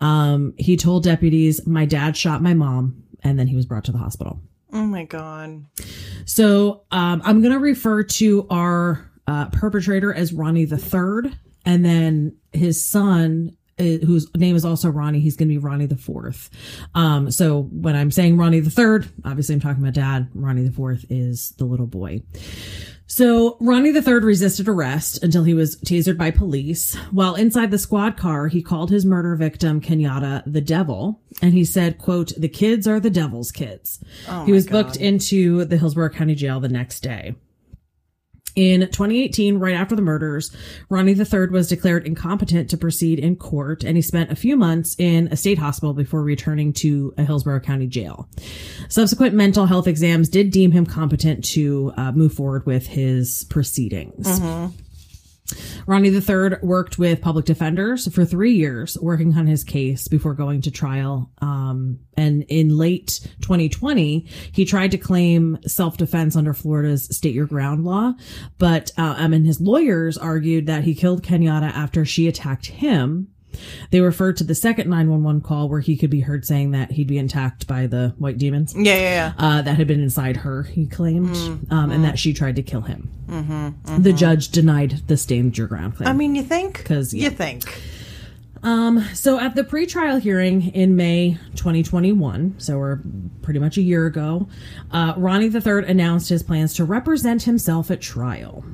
Um, 0.00 0.54
he 0.58 0.76
told 0.76 1.04
deputies, 1.04 1.66
My 1.66 1.84
dad 1.86 2.16
shot 2.16 2.42
my 2.42 2.54
mom, 2.54 3.02
and 3.22 3.38
then 3.38 3.46
he 3.46 3.56
was 3.56 3.66
brought 3.66 3.84
to 3.84 3.92
the 3.92 3.98
hospital. 3.98 4.40
Oh 4.72 4.84
my 4.86 5.04
god. 5.04 5.64
So 6.24 6.84
um, 6.90 7.22
I'm 7.24 7.40
going 7.40 7.52
to 7.52 7.58
refer 7.58 8.02
to 8.02 8.46
our 8.50 9.10
uh, 9.26 9.46
perpetrator 9.50 10.12
as 10.12 10.32
Ronnie 10.32 10.64
the 10.64 10.78
Third, 10.78 11.36
and 11.64 11.84
then 11.84 12.36
his 12.52 12.84
son, 12.84 13.56
whose 13.80 14.32
name 14.34 14.56
is 14.56 14.64
also 14.64 14.88
Ronnie, 14.88 15.20
he's 15.20 15.36
going 15.36 15.48
to 15.48 15.54
be 15.54 15.58
Ronnie 15.58 15.86
the 15.86 15.96
Fourth. 15.96 16.50
Um, 16.94 17.30
so 17.30 17.62
when 17.72 17.96
I'm 17.96 18.10
saying 18.10 18.36
Ronnie 18.36 18.60
the 18.60 18.70
Third, 18.70 19.08
obviously 19.24 19.54
I'm 19.54 19.60
talking 19.60 19.82
about 19.82 19.94
dad. 19.94 20.28
Ronnie 20.34 20.64
the 20.64 20.72
Fourth 20.72 21.04
is 21.08 21.52
the 21.58 21.64
little 21.64 21.86
boy. 21.86 22.22
So 23.06 23.56
Ronnie 23.60 23.90
the 23.90 24.02
Third 24.02 24.22
resisted 24.22 24.68
arrest 24.68 25.22
until 25.24 25.42
he 25.42 25.52
was 25.52 25.76
tasered 25.80 26.16
by 26.16 26.30
police. 26.30 26.94
While 27.10 27.34
inside 27.34 27.72
the 27.72 27.78
squad 27.78 28.16
car, 28.16 28.46
he 28.46 28.62
called 28.62 28.90
his 28.90 29.04
murder 29.04 29.34
victim 29.34 29.80
Kenyatta 29.80 30.44
the 30.46 30.60
devil, 30.60 31.20
and 31.42 31.52
he 31.52 31.64
said, 31.64 31.98
"quote 31.98 32.32
The 32.36 32.48
kids 32.48 32.86
are 32.86 33.00
the 33.00 33.10
devil's 33.10 33.50
kids." 33.50 33.98
he 34.46 34.52
was 34.52 34.66
booked 34.66 34.96
into 34.96 35.64
the 35.64 35.76
Hillsborough 35.76 36.10
County 36.10 36.36
Jail 36.36 36.60
the 36.60 36.68
next 36.68 37.00
day. 37.00 37.34
In 38.60 38.82
2018, 38.82 39.56
right 39.56 39.74
after 39.74 39.96
the 39.96 40.02
murders, 40.02 40.54
Ronnie 40.90 41.12
III 41.12 41.46
was 41.46 41.66
declared 41.66 42.06
incompetent 42.06 42.68
to 42.68 42.76
proceed 42.76 43.18
in 43.18 43.36
court, 43.36 43.82
and 43.84 43.96
he 43.96 44.02
spent 44.02 44.30
a 44.30 44.36
few 44.36 44.54
months 44.54 44.94
in 44.98 45.28
a 45.28 45.36
state 45.36 45.56
hospital 45.56 45.94
before 45.94 46.22
returning 46.22 46.74
to 46.74 47.14
a 47.16 47.24
Hillsborough 47.24 47.60
County 47.60 47.86
jail. 47.86 48.28
Subsequent 48.90 49.34
mental 49.34 49.64
health 49.64 49.86
exams 49.86 50.28
did 50.28 50.50
deem 50.50 50.72
him 50.72 50.84
competent 50.84 51.42
to 51.46 51.94
uh, 51.96 52.12
move 52.12 52.34
forward 52.34 52.66
with 52.66 52.86
his 52.86 53.44
proceedings. 53.48 54.26
Ronnie 55.86 56.10
III 56.10 56.58
worked 56.62 56.98
with 56.98 57.20
public 57.20 57.46
defenders 57.46 58.12
for 58.12 58.24
three 58.24 58.52
years, 58.54 58.98
working 59.00 59.36
on 59.36 59.46
his 59.46 59.64
case 59.64 60.08
before 60.08 60.34
going 60.34 60.60
to 60.62 60.70
trial. 60.70 61.30
Um, 61.40 62.00
and 62.16 62.44
in 62.48 62.76
late 62.76 63.20
2020, 63.40 64.26
he 64.52 64.64
tried 64.64 64.90
to 64.90 64.98
claim 64.98 65.58
self-defense 65.66 66.36
under 66.36 66.52
Florida's 66.52 67.04
stand 67.16 67.30
your 67.34 67.46
ground 67.46 67.84
law, 67.84 68.12
but 68.58 68.90
uh, 68.98 69.14
um, 69.18 69.32
and 69.32 69.46
his 69.46 69.60
lawyers 69.60 70.18
argued 70.18 70.66
that 70.66 70.84
he 70.84 70.94
killed 70.94 71.22
Kenyatta 71.22 71.70
after 71.72 72.04
she 72.04 72.28
attacked 72.28 72.66
him. 72.66 73.28
They 73.90 74.00
referred 74.00 74.36
to 74.38 74.44
the 74.44 74.54
second 74.54 74.88
911 74.88 75.40
call 75.42 75.68
where 75.68 75.80
he 75.80 75.96
could 75.96 76.10
be 76.10 76.20
heard 76.20 76.44
saying 76.44 76.70
that 76.72 76.92
he'd 76.92 77.06
be 77.08 77.18
attacked 77.18 77.66
by 77.66 77.86
the 77.86 78.14
white 78.18 78.38
demons 78.38 78.74
Yeah, 78.76 78.94
yeah, 78.94 79.00
yeah. 79.00 79.32
uh, 79.38 79.62
that 79.62 79.76
had 79.76 79.86
been 79.86 80.00
inside 80.00 80.38
her, 80.38 80.62
he 80.64 80.86
claimed, 80.86 81.34
um, 81.70 81.90
and 81.90 82.04
that 82.04 82.18
she 82.18 82.32
tried 82.32 82.56
to 82.56 82.62
kill 82.62 82.82
him. 82.82 83.10
The 83.98 84.12
judge 84.12 84.48
denied 84.50 85.02
the 85.06 85.16
stand 85.16 85.56
your 85.58 85.66
ground 85.66 85.96
claim. 85.96 86.08
I 86.08 86.12
mean, 86.12 86.34
you 86.34 86.42
think? 86.42 86.84
'Cause, 86.84 87.12
yeah. 87.14 87.24
you 87.24 87.30
think. 87.30 87.80
so 89.14 89.38
at 89.40 89.54
the 89.54 89.64
pretrial 89.64 90.20
hearing 90.20 90.68
in 90.74 90.94
May 90.96 91.38
2021, 91.56 92.54
so 92.58 92.78
we're 92.78 93.00
pretty 93.42 93.58
much 93.60 93.76
a 93.78 93.82
year 93.82 94.06
ago, 94.06 94.48
uh, 94.90 95.14
Ronnie 95.16 95.46
III 95.46 95.84
announced 95.86 96.28
his 96.28 96.42
plans 96.42 96.74
to 96.74 96.84
represent 96.84 97.42
himself 97.44 97.90
at 97.90 98.00
trial. 98.00 98.64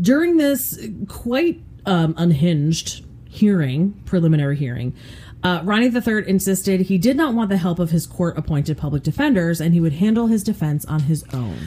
During 0.00 0.36
this 0.36 0.78
quite 1.08 1.60
um, 1.86 2.14
unhinged 2.16 3.04
hearing, 3.28 3.92
preliminary 4.04 4.56
hearing, 4.56 4.94
uh, 5.42 5.60
Ronnie 5.62 5.86
III 5.94 6.28
insisted 6.28 6.82
he 6.82 6.98
did 6.98 7.16
not 7.16 7.34
want 7.34 7.48
the 7.50 7.58
help 7.58 7.78
of 7.78 7.90
his 7.90 8.06
court 8.06 8.36
appointed 8.36 8.76
public 8.76 9.02
defenders 9.04 9.60
and 9.60 9.72
he 9.72 9.80
would 9.80 9.92
handle 9.94 10.26
his 10.26 10.42
defense 10.42 10.84
on 10.86 11.00
his 11.00 11.24
own. 11.32 11.58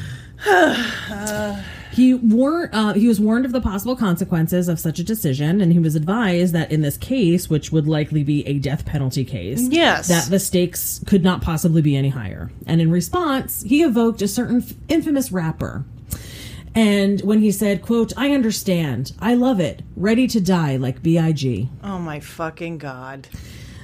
He 1.93 2.13
war- 2.13 2.69
uh, 2.71 2.93
he 2.93 3.09
was 3.09 3.19
warned 3.19 3.43
of 3.45 3.51
the 3.51 3.59
possible 3.59 3.97
consequences 3.97 4.69
of 4.69 4.79
such 4.79 4.97
a 4.97 5.03
decision, 5.03 5.59
and 5.59 5.73
he 5.73 5.79
was 5.79 5.93
advised 5.93 6.53
that 6.53 6.71
in 6.71 6.79
this 6.81 6.95
case, 6.95 7.49
which 7.49 7.73
would 7.73 7.85
likely 7.85 8.23
be 8.23 8.47
a 8.47 8.59
death 8.59 8.85
penalty 8.85 9.25
case, 9.25 9.67
Yes. 9.69 10.07
that 10.07 10.29
the 10.29 10.39
stakes 10.39 11.01
could 11.05 11.21
not 11.21 11.41
possibly 11.41 11.81
be 11.81 11.97
any 11.97 12.07
higher. 12.07 12.49
And 12.65 12.79
in 12.79 12.91
response, 12.91 13.63
he 13.63 13.83
evoked 13.83 14.21
a 14.21 14.29
certain 14.29 14.61
f- 14.61 14.73
infamous 14.87 15.33
rapper. 15.33 15.83
And 16.73 17.21
when 17.21 17.39
he 17.39 17.51
said, 17.51 17.81
"quote 17.81 18.13
I 18.17 18.31
understand, 18.31 19.13
I 19.19 19.33
love 19.35 19.59
it, 19.59 19.81
ready 19.95 20.27
to 20.27 20.39
die 20.39 20.77
like 20.77 21.03
Big." 21.03 21.67
Oh 21.83 21.99
my 21.99 22.19
fucking 22.19 22.77
god. 22.77 23.27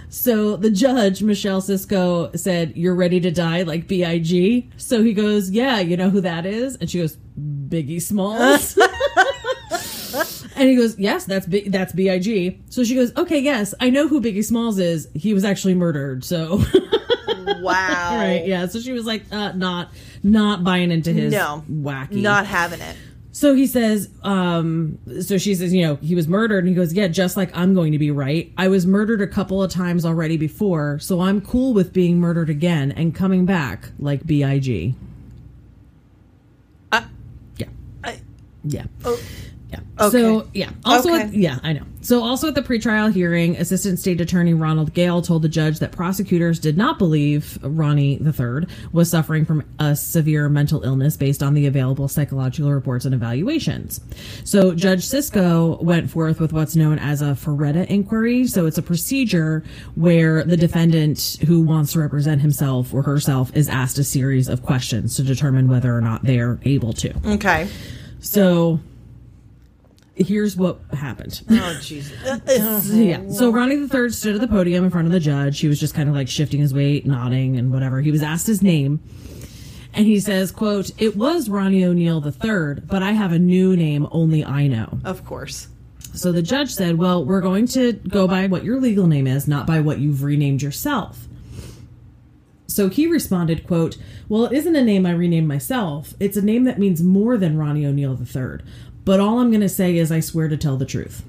So 0.09 0.55
the 0.55 0.71
judge, 0.71 1.21
Michelle 1.21 1.61
Sisco, 1.61 2.37
said, 2.37 2.73
You're 2.75 2.95
ready 2.95 3.19
to 3.19 3.29
die 3.29 3.63
like 3.63 3.87
B.I.G. 3.87 4.69
So 4.77 5.03
he 5.03 5.13
goes, 5.13 5.51
Yeah, 5.51 5.79
you 5.79 5.97
know 5.97 6.09
who 6.09 6.21
that 6.21 6.45
is? 6.45 6.75
And 6.77 6.89
she 6.89 6.99
goes, 6.99 7.17
Biggie 7.37 8.01
Smalls. 8.01 8.77
and 10.55 10.69
he 10.69 10.75
goes, 10.75 10.97
Yes, 10.97 11.25
that's 11.25 11.45
B- 11.45 11.67
that's 11.67 11.91
B.I.G. 11.93 12.61
So 12.69 12.83
she 12.83 12.95
goes, 12.95 13.15
Okay, 13.17 13.39
yes, 13.39 13.73
I 13.79 13.89
know 13.89 14.07
who 14.07 14.21
Biggie 14.21 14.45
Smalls 14.45 14.79
is. 14.79 15.09
He 15.13 15.33
was 15.33 15.43
actually 15.43 15.75
murdered. 15.75 16.23
So, 16.23 16.63
Wow. 17.47 17.61
right, 18.17 18.43
yeah. 18.45 18.65
So 18.67 18.79
she 18.79 18.91
was 18.91 19.05
like, 19.05 19.23
uh, 19.31 19.51
Not 19.53 19.89
not 20.23 20.63
buying 20.63 20.91
into 20.91 21.13
his 21.13 21.31
No. 21.31 21.63
wacky. 21.71 22.21
Not 22.21 22.45
having 22.45 22.81
it. 22.81 22.95
So 23.31 23.53
he 23.53 23.67
says, 23.67 24.09
um, 24.23 24.97
so 25.21 25.37
she 25.37 25.53
says, 25.53 25.71
you 25.71 25.83
know, 25.85 25.95
he 25.97 26.15
was 26.15 26.27
murdered. 26.27 26.59
And 26.59 26.69
he 26.69 26.73
goes, 26.73 26.91
yeah, 26.93 27.07
just 27.07 27.37
like 27.37 27.55
I'm 27.55 27.75
going 27.75 27.91
to 27.91 27.99
be 27.99 28.09
right. 28.09 28.51
I 28.57 28.67
was 28.67 28.87
murdered 28.87 29.21
a 29.21 29.27
couple 29.27 29.61
of 29.61 29.69
times 29.69 30.05
already 30.05 30.37
before, 30.37 30.97
so 30.97 31.21
I'm 31.21 31.41
cool 31.41 31.73
with 31.75 31.93
being 31.93 32.19
murdered 32.19 32.49
again 32.49 32.91
and 32.91 33.13
coming 33.13 33.45
back 33.45 33.89
like 33.99 34.25
B.I.G. 34.25 34.95
Uh, 36.91 37.01
yeah. 37.57 37.67
I- 38.03 38.21
yeah. 38.63 38.85
Oh. 39.05 39.19
Yeah. 39.97 40.05
Okay. 40.05 40.17
So 40.17 40.47
yeah. 40.53 40.69
Also, 40.85 41.13
Okay. 41.13 41.23
at, 41.23 41.33
yeah, 41.33 41.59
I 41.63 41.73
know. 41.73 41.83
So 42.01 42.23
also 42.23 42.47
at 42.47 42.55
the 42.55 42.61
pretrial 42.61 43.11
hearing, 43.11 43.57
Assistant 43.57 43.99
State 43.99 44.21
Attorney 44.21 44.53
Ronald 44.53 44.93
Gale 44.93 45.21
told 45.21 45.41
the 45.41 45.49
judge 45.49 45.79
that 45.79 45.91
prosecutors 45.91 46.57
did 46.59 46.77
not 46.77 46.97
believe 46.97 47.59
Ronnie 47.61 48.21
III 48.21 48.67
was 48.93 49.09
suffering 49.09 49.43
from 49.43 49.65
a 49.79 49.95
severe 49.95 50.47
mental 50.47 50.83
illness 50.83 51.17
based 51.17 51.43
on 51.43 51.53
the 51.53 51.65
available 51.65 52.07
psychological 52.07 52.71
reports 52.71 53.03
and 53.03 53.13
evaluations. 53.13 53.99
So 54.45 54.73
Judge 54.73 55.01
Sisco 55.01 55.81
went 55.83 56.09
forth 56.09 56.39
with 56.39 56.53
what's 56.53 56.75
known 56.75 56.97
as 56.99 57.21
a 57.21 57.35
Faretta 57.35 57.85
inquiry. 57.87 58.47
So 58.47 58.67
it's 58.67 58.77
a 58.77 58.83
procedure 58.83 59.63
where 59.95 60.43
the 60.43 60.57
defendant 60.57 61.37
who 61.45 61.61
wants 61.61 61.91
to 61.93 61.99
represent 61.99 62.41
himself 62.41 62.93
or 62.93 63.01
herself 63.01 63.51
is 63.55 63.67
asked 63.67 63.97
a 63.97 64.03
series 64.03 64.47
of 64.47 64.61
questions 64.63 65.15
to 65.17 65.23
determine 65.23 65.67
whether 65.67 65.93
or 65.95 66.01
not 66.01 66.23
they're 66.23 66.59
able 66.63 66.93
to. 66.93 67.13
Okay. 67.33 67.67
So 68.19 68.79
here's 70.17 70.55
what 70.55 70.79
happened. 70.93 71.41
Oh 71.49 71.79
Jesus. 71.81 72.89
yeah. 72.93 73.29
So 73.29 73.51
Ronnie 73.51 73.75
the 73.75 73.87
Third 73.87 74.13
stood 74.13 74.35
at 74.35 74.41
the 74.41 74.47
podium 74.47 74.83
in 74.83 74.89
front 74.89 75.07
of 75.07 75.13
the 75.13 75.19
judge. 75.19 75.59
He 75.59 75.67
was 75.67 75.79
just 75.79 75.93
kind 75.93 76.09
of 76.09 76.15
like 76.15 76.27
shifting 76.27 76.59
his 76.59 76.73
weight, 76.73 77.05
nodding, 77.05 77.57
and 77.57 77.71
whatever. 77.71 78.01
He 78.01 78.11
was 78.11 78.23
asked 78.23 78.47
his 78.47 78.61
name. 78.61 79.01
And 79.93 80.05
he 80.05 80.19
says, 80.19 80.51
quote, 80.51 80.91
It 80.99 81.15
was 81.15 81.49
Ronnie 81.49 81.83
O'Neill 81.83 82.21
the 82.21 82.31
third, 82.31 82.87
but 82.87 83.01
I 83.01 83.13
have 83.13 83.31
a 83.31 83.39
new 83.39 83.75
name 83.75 84.07
only 84.11 84.45
I 84.45 84.67
know. 84.67 84.99
Of 85.03 85.25
course. 85.25 85.69
So 86.13 86.31
the 86.31 86.41
judge 86.41 86.71
said, 86.71 86.97
Well, 86.97 87.25
we're 87.25 87.41
going 87.41 87.67
to 87.69 87.93
go 87.93 88.27
by 88.27 88.47
what 88.47 88.63
your 88.63 88.79
legal 88.79 89.07
name 89.07 89.27
is, 89.27 89.47
not 89.47 89.65
by 89.65 89.79
what 89.79 89.99
you've 89.99 90.23
renamed 90.23 90.61
yourself. 90.61 91.27
So 92.67 92.89
he 92.89 93.07
responded, 93.07 93.65
quote, 93.65 93.97
Well, 94.29 94.45
it 94.45 94.53
isn't 94.53 94.75
a 94.75 94.83
name 94.83 95.05
I 95.05 95.11
renamed 95.11 95.47
myself. 95.47 96.13
It's 96.19 96.37
a 96.37 96.43
name 96.43 96.65
that 96.65 96.77
means 96.77 97.01
more 97.01 97.37
than 97.37 97.57
Ronnie 97.57 97.85
O'Neill 97.85 98.19
III. 98.19 98.59
But 99.07 99.21
all 99.21 99.39
I'm 99.39 99.51
going 99.51 99.61
to 99.61 99.69
say 99.69 99.95
is 99.95 100.11
I 100.11 100.19
swear 100.19 100.49
to 100.49 100.57
tell 100.57 100.75
the 100.75 100.85
truth. 100.85 101.23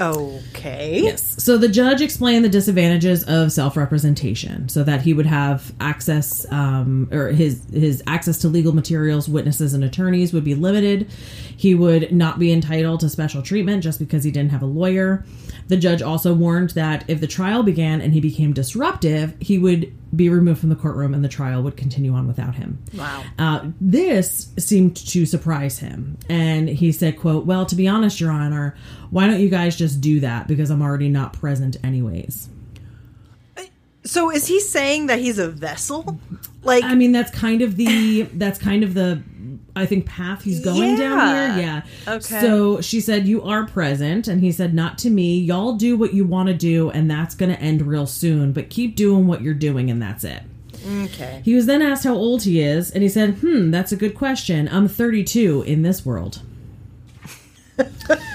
Okay. 0.00 1.00
Yes. 1.00 1.40
So 1.40 1.56
the 1.56 1.68
judge 1.68 2.00
explained 2.00 2.44
the 2.44 2.48
disadvantages 2.48 3.22
of 3.22 3.52
self-representation, 3.52 4.68
so 4.68 4.82
that 4.82 5.02
he 5.02 5.14
would 5.14 5.26
have 5.26 5.72
access, 5.78 6.50
um, 6.50 7.08
or 7.12 7.28
his 7.28 7.64
his 7.72 8.02
access 8.08 8.38
to 8.38 8.48
legal 8.48 8.74
materials, 8.74 9.28
witnesses, 9.28 9.72
and 9.72 9.84
attorneys 9.84 10.32
would 10.32 10.42
be 10.42 10.56
limited. 10.56 11.08
He 11.56 11.76
would 11.76 12.10
not 12.10 12.40
be 12.40 12.52
entitled 12.52 12.98
to 13.00 13.08
special 13.08 13.42
treatment 13.42 13.84
just 13.84 14.00
because 14.00 14.24
he 14.24 14.32
didn't 14.32 14.50
have 14.50 14.62
a 14.62 14.66
lawyer. 14.66 15.24
The 15.68 15.76
judge 15.76 16.02
also 16.02 16.34
warned 16.34 16.70
that 16.70 17.04
if 17.06 17.20
the 17.20 17.28
trial 17.28 17.62
began 17.62 18.00
and 18.00 18.12
he 18.12 18.20
became 18.20 18.52
disruptive, 18.52 19.36
he 19.38 19.58
would 19.58 19.94
be 20.14 20.28
removed 20.28 20.60
from 20.60 20.68
the 20.68 20.76
courtroom 20.76 21.14
and 21.14 21.24
the 21.24 21.28
trial 21.28 21.62
would 21.62 21.76
continue 21.76 22.12
on 22.12 22.26
without 22.26 22.54
him. 22.54 22.82
Wow. 22.94 23.24
Uh, 23.38 23.70
this 23.80 24.52
seemed 24.58 24.96
to 24.96 25.26
surprise 25.26 25.78
him, 25.78 26.18
and 26.28 26.68
he 26.68 26.92
said, 26.92 27.18
"quote 27.18 27.46
Well, 27.46 27.66
to 27.66 27.74
be 27.74 27.88
honest, 27.88 28.20
Your 28.20 28.30
Honor, 28.30 28.76
why 29.10 29.26
don't 29.26 29.40
you 29.40 29.48
guys 29.48 29.76
just 29.76 30.00
do 30.00 30.20
that? 30.20 30.48
Because 30.48 30.70
I'm 30.70 30.82
already 30.82 31.08
not 31.08 31.32
present, 31.32 31.76
anyways." 31.82 32.48
So 34.04 34.30
is 34.30 34.46
he 34.48 34.60
saying 34.60 35.06
that 35.06 35.20
he's 35.20 35.38
a 35.38 35.48
vessel? 35.48 36.18
Like 36.62 36.84
I 36.84 36.94
mean, 36.94 37.12
that's 37.12 37.30
kind 37.30 37.62
of 37.62 37.76
the 37.76 38.22
that's 38.22 38.58
kind 38.58 38.82
of 38.82 38.94
the 38.94 39.22
I 39.76 39.86
think 39.86 40.06
path 40.06 40.42
he's 40.44 40.60
going 40.60 40.96
down 40.96 41.18
Yeah. 41.18 41.54
here. 41.54 41.62
Yeah. 42.06 42.14
Okay. 42.14 42.40
So 42.40 42.80
she 42.80 43.00
said, 43.00 43.26
"You 43.26 43.42
are 43.42 43.66
present," 43.66 44.28
and 44.28 44.40
he 44.40 44.52
said, 44.52 44.74
"Not 44.74 44.98
to 44.98 45.10
me. 45.10 45.38
Y'all 45.38 45.74
do 45.74 45.96
what 45.96 46.14
you 46.14 46.24
want 46.24 46.48
to 46.48 46.54
do, 46.54 46.90
and 46.90 47.10
that's 47.10 47.34
going 47.34 47.50
to 47.52 47.60
end 47.60 47.82
real 47.86 48.06
soon. 48.06 48.52
But 48.52 48.70
keep 48.70 48.96
doing 48.96 49.26
what 49.26 49.42
you're 49.42 49.54
doing, 49.54 49.90
and 49.90 50.00
that's 50.00 50.24
it." 50.24 50.42
okay. 51.04 51.40
He 51.44 51.54
was 51.54 51.66
then 51.66 51.80
asked 51.82 52.04
how 52.04 52.14
old 52.14 52.42
he 52.42 52.60
is, 52.60 52.90
and 52.90 53.02
he 53.02 53.08
said, 53.08 53.34
"Hmm, 53.40 53.70
that's 53.70 53.92
a 53.92 53.96
good 53.96 54.14
question. 54.14 54.68
I'm 54.72 54.88
32 54.88 55.62
in 55.66 55.82
this 55.82 56.04
world." 56.04 56.40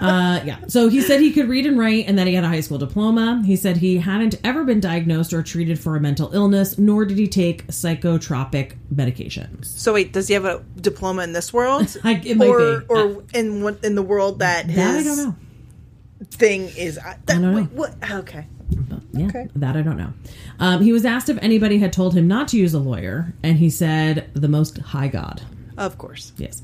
Uh, 0.00 0.40
yeah. 0.44 0.58
So 0.68 0.88
he 0.88 1.00
said 1.02 1.20
he 1.20 1.32
could 1.32 1.48
read 1.48 1.66
and 1.66 1.78
write 1.78 2.06
and 2.08 2.18
that 2.18 2.26
he 2.26 2.34
had 2.34 2.44
a 2.44 2.48
high 2.48 2.60
school 2.60 2.78
diploma. 2.78 3.42
He 3.44 3.54
said 3.56 3.76
he 3.76 3.98
hadn't 3.98 4.36
ever 4.42 4.64
been 4.64 4.80
diagnosed 4.80 5.32
or 5.32 5.42
treated 5.42 5.78
for 5.78 5.94
a 5.96 6.00
mental 6.00 6.32
illness, 6.32 6.78
nor 6.78 7.04
did 7.04 7.18
he 7.18 7.28
take 7.28 7.66
psychotropic 7.66 8.72
medications. 8.94 9.66
So 9.66 9.92
wait, 9.94 10.12
does 10.12 10.28
he 10.28 10.34
have 10.34 10.44
a 10.44 10.64
diploma 10.80 11.22
in 11.22 11.32
this 11.32 11.52
world? 11.52 11.96
I- 12.04 12.20
it 12.24 12.36
might 12.36 12.48
or 12.48 12.80
be. 12.80 12.86
or 12.88 13.24
in 13.34 13.62
what 13.62 13.84
in 13.84 13.94
the 13.94 14.02
world 14.02 14.38
that 14.40 14.66
his 14.66 14.76
That 14.76 14.96
I 14.96 15.02
don't 15.02 15.16
know. 15.18 15.36
thing 16.30 16.62
is 16.76 16.98
I 16.98 17.16
don't 17.26 17.42
know. 17.42 17.62
What 17.64 17.94
okay. 18.10 18.46
But, 18.88 19.00
yeah, 19.12 19.26
Okay. 19.26 19.48
that 19.56 19.76
I 19.76 19.82
don't 19.82 19.96
know. 19.96 20.12
Um, 20.60 20.80
he 20.82 20.92
was 20.92 21.04
asked 21.04 21.28
if 21.28 21.36
anybody 21.42 21.78
had 21.78 21.92
told 21.92 22.14
him 22.14 22.28
not 22.28 22.46
to 22.48 22.56
use 22.56 22.72
a 22.72 22.78
lawyer, 22.78 23.34
and 23.42 23.58
he 23.58 23.68
said, 23.68 24.30
"The 24.34 24.46
Most 24.48 24.78
High 24.78 25.08
God." 25.08 25.42
Of 25.80 25.96
course. 25.96 26.32
Yes. 26.36 26.60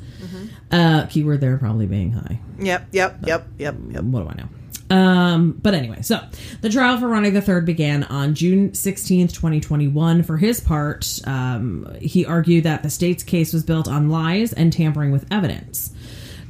Uh, 0.70 1.06
keyword 1.06 1.40
there 1.40 1.56
probably 1.56 1.86
being 1.86 2.12
high. 2.12 2.38
Yep, 2.58 2.88
yep, 2.92 3.18
yep, 3.26 3.46
yep, 3.56 3.74
yep. 3.90 4.04
What 4.04 4.24
do 4.24 4.28
I 4.28 4.34
know? 4.34 4.48
Um, 4.88 5.52
but 5.62 5.74
anyway, 5.74 6.02
so 6.02 6.20
the 6.60 6.68
trial 6.68 6.98
for 6.98 7.08
Ronnie 7.08 7.30
III 7.30 7.62
began 7.62 8.04
on 8.04 8.34
June 8.34 8.70
16th, 8.70 9.32
2021. 9.32 10.22
For 10.22 10.36
his 10.36 10.60
part, 10.60 11.18
um, 11.24 11.96
he 12.00 12.26
argued 12.26 12.64
that 12.64 12.82
the 12.82 12.90
state's 12.90 13.22
case 13.22 13.52
was 13.52 13.64
built 13.64 13.88
on 13.88 14.10
lies 14.10 14.52
and 14.52 14.72
tampering 14.72 15.10
with 15.10 15.26
evidence. 15.30 15.92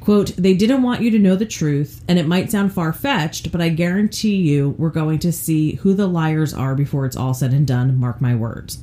Quote, 0.07 0.29
they 0.37 0.55
didn't 0.55 0.85
want 0.85 1.03
you 1.03 1.11
to 1.11 1.19
know 1.19 1.35
the 1.35 1.45
truth, 1.45 2.01
and 2.07 2.17
it 2.17 2.29
might 2.29 2.49
sound 2.49 2.73
far 2.73 2.93
fetched, 2.93 3.51
but 3.51 3.61
I 3.61 3.71
guarantee 3.71 4.37
you 4.37 4.77
we're 4.79 4.91
going 4.91 5.19
to 5.19 5.33
see 5.33 5.73
who 5.73 5.95
the 5.95 6.07
liars 6.07 6.55
are 6.55 6.77
before 6.77 7.07
it's 7.07 7.17
all 7.17 7.35
said 7.35 7.53
and 7.53 7.67
done. 7.67 7.99
Mark 7.99 8.21
my 8.21 8.37
words. 8.37 8.79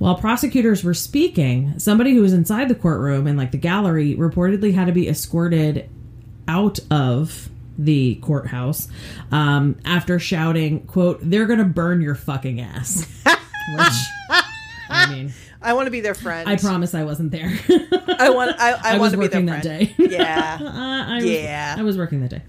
While 0.00 0.16
prosecutors 0.16 0.82
were 0.82 0.94
speaking, 0.94 1.78
somebody 1.78 2.12
who 2.12 2.22
was 2.22 2.32
inside 2.32 2.66
the 2.68 2.74
courtroom 2.74 3.28
and 3.28 3.38
like 3.38 3.52
the 3.52 3.56
gallery 3.56 4.16
reportedly 4.16 4.74
had 4.74 4.86
to 4.88 4.92
be 4.92 5.08
escorted 5.08 5.88
out 6.48 6.80
of 6.90 7.48
the 7.78 8.16
courthouse 8.16 8.88
um, 9.30 9.76
after 9.84 10.18
shouting, 10.18 10.80
"quote 10.86 11.20
They're 11.22 11.46
gonna 11.46 11.66
burn 11.66 12.00
your 12.00 12.16
fucking 12.16 12.60
ass." 12.60 13.06
Which, 13.24 14.42
I 14.90 15.06
mean, 15.08 15.32
I 15.60 15.72
want 15.74 15.86
to 15.86 15.90
be 15.90 16.00
their 16.00 16.14
friend. 16.14 16.48
I 16.48 16.56
promise 16.56 16.94
I 16.94 17.04
wasn't 17.04 17.32
there. 17.32 17.50
I 18.18 18.30
want. 18.30 18.58
I, 18.60 18.72
I, 18.72 18.78
I 18.82 18.98
want 18.98 19.00
was 19.00 19.12
to 19.12 19.18
be 19.18 19.26
their 19.26 19.40
working 19.40 19.48
friend. 19.48 19.62
that 19.64 19.64
day. 19.64 19.94
Yeah. 19.98 20.58
Uh, 20.78 21.04
I 21.12 21.16
was, 21.16 21.24
Yeah. 21.24 21.74
I 21.78 21.82
was 21.82 21.98
working 21.98 22.20
that 22.20 22.30
day. 22.30 22.42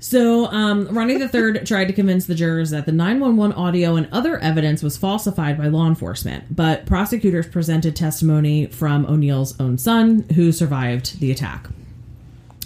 So, 0.00 0.46
um, 0.46 0.86
Ronnie 0.88 1.14
III 1.14 1.58
tried 1.64 1.86
to 1.86 1.92
convince 1.92 2.26
the 2.26 2.34
jurors 2.34 2.70
that 2.70 2.86
the 2.86 2.92
911 2.92 3.56
audio 3.56 3.96
and 3.96 4.08
other 4.12 4.38
evidence 4.38 4.82
was 4.82 4.96
falsified 4.96 5.58
by 5.58 5.66
law 5.66 5.86
enforcement, 5.88 6.54
but 6.54 6.86
prosecutors 6.86 7.48
presented 7.48 7.96
testimony 7.96 8.66
from 8.66 9.06
O'Neill's 9.06 9.58
own 9.60 9.76
son, 9.76 10.24
who 10.34 10.52
survived 10.52 11.18
the 11.20 11.32
attack. 11.32 11.68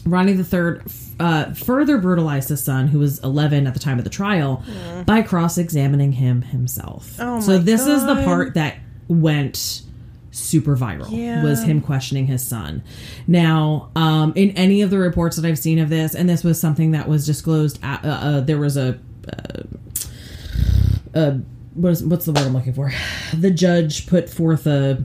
Ronnie 0.05 0.33
III 0.35 0.81
uh, 1.21 1.55
further 1.55 1.97
brutalized 1.99 2.49
his 2.51 2.63
son, 2.63 2.89
who 2.89 2.99
was 2.99 3.19
11 3.21 3.67
at 3.67 3.73
the 3.73 3.81
time 3.81 3.99
of 3.99 4.05
the 4.05 4.11
trial, 4.11 4.63
by 5.07 5.23
cross 5.23 5.57
examining 5.59 6.13
him 6.13 6.43
himself. 6.43 7.17
Oh 7.19 7.41
so, 7.41 7.57
this 7.59 7.87
is 7.87 8.05
the 8.05 8.17
part 8.25 8.55
that 8.55 8.77
went 9.13 9.83
super 10.31 10.77
viral 10.77 11.11
Yeah. 11.11 11.45
was 11.45 11.63
him 11.63 11.81
questioning 11.83 12.27
his 12.27 12.43
son. 12.43 12.83
Now, 13.27 13.91
um, 13.95 14.33
in 14.35 14.51
any 14.53 14.81
of 14.81 14.89
the 14.91 14.99
reports 14.99 15.37
that 15.37 15.45
I've 15.47 15.59
seen 15.59 15.79
of 15.79 15.91
this, 15.91 16.15
and 16.15 16.29
this 16.29 16.43
was 16.43 16.59
something 16.59 16.93
that 16.93 17.07
was 17.09 17.27
disclosed, 17.27 17.79
at, 17.83 18.05
uh, 18.05 18.09
uh, 18.09 18.41
there 18.41 18.59
was 18.59 18.77
a. 18.77 18.99
Uh, 19.31 19.63
uh, 21.15 21.33
what 21.75 21.91
is, 21.93 22.03
what's 22.05 22.25
the 22.25 22.33
word 22.33 22.45
I'm 22.47 22.55
looking 22.55 22.73
for? 22.73 22.93
The 23.35 23.51
judge 23.51 24.07
put 24.07 24.29
forth 24.31 24.67
a 24.67 25.05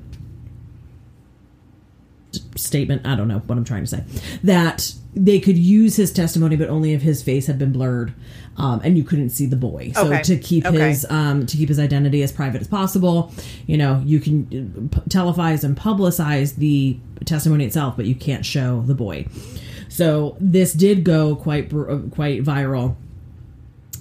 statement. 2.56 3.06
I 3.06 3.16
don't 3.16 3.28
know 3.28 3.40
what 3.40 3.58
I'm 3.58 3.64
trying 3.64 3.84
to 3.84 3.90
say. 3.90 4.04
That 4.44 4.94
they 5.14 5.40
could 5.40 5.58
use 5.58 5.96
his 5.96 6.12
testimony, 6.12 6.56
but 6.56 6.70
only 6.70 6.94
if 6.94 7.02
his 7.02 7.24
face 7.24 7.48
had 7.48 7.58
been 7.58 7.72
blurred, 7.72 8.14
um, 8.58 8.82
and 8.84 8.98
you 8.98 9.04
couldn't 9.04 9.30
see 9.30 9.46
the 9.46 9.56
boy. 9.56 9.92
So 9.96 10.08
Okay. 10.08 10.22
to 10.24 10.38
keep 10.38 10.66
Okay. 10.66 10.90
his 10.90 11.06
um, 11.10 11.46
to 11.46 11.58
keep 11.58 11.70
his 11.70 11.80
identity 11.80 12.22
as 12.24 12.32
private 12.32 12.60
as 12.62 12.68
possible, 12.68 13.32
you 13.68 13.78
know, 13.78 14.02
you 14.06 14.20
can 14.20 14.90
uh, 14.92 14.96
p- 15.00 15.10
televise 15.10 15.64
and 15.64 15.78
publicize 15.78 16.56
the 16.56 16.98
testimony 17.26 17.66
itself, 17.66 17.96
but 17.96 18.06
you 18.06 18.16
can't 18.16 18.46
show 18.46 18.82
the 18.86 18.96
boy. 18.96 19.26
So 19.90 20.36
this 20.40 20.74
did 20.74 21.04
go 21.04 21.36
quite 21.36 21.72
uh, 21.74 22.00
quite 22.12 22.44
viral. 22.44 22.96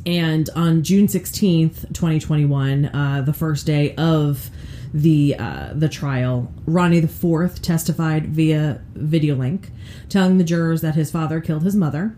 And 0.04 0.48
on 0.54 0.82
June 0.84 1.08
16th, 1.08 1.92
2021, 1.92 2.84
uh, 2.86 3.22
the 3.22 3.32
first 3.32 3.66
day 3.66 3.92
of 3.96 4.50
the 4.94 5.34
uh, 5.36 5.70
the 5.74 5.88
trial, 5.88 6.52
Ronnie 6.64 7.00
the 7.00 7.08
Fourth 7.08 7.60
testified 7.60 8.28
via 8.28 8.80
video 8.94 9.34
link, 9.34 9.70
telling 10.08 10.38
the 10.38 10.44
jurors 10.44 10.80
that 10.82 10.94
his 10.94 11.10
father 11.10 11.40
killed 11.40 11.64
his 11.64 11.74
mother. 11.74 12.14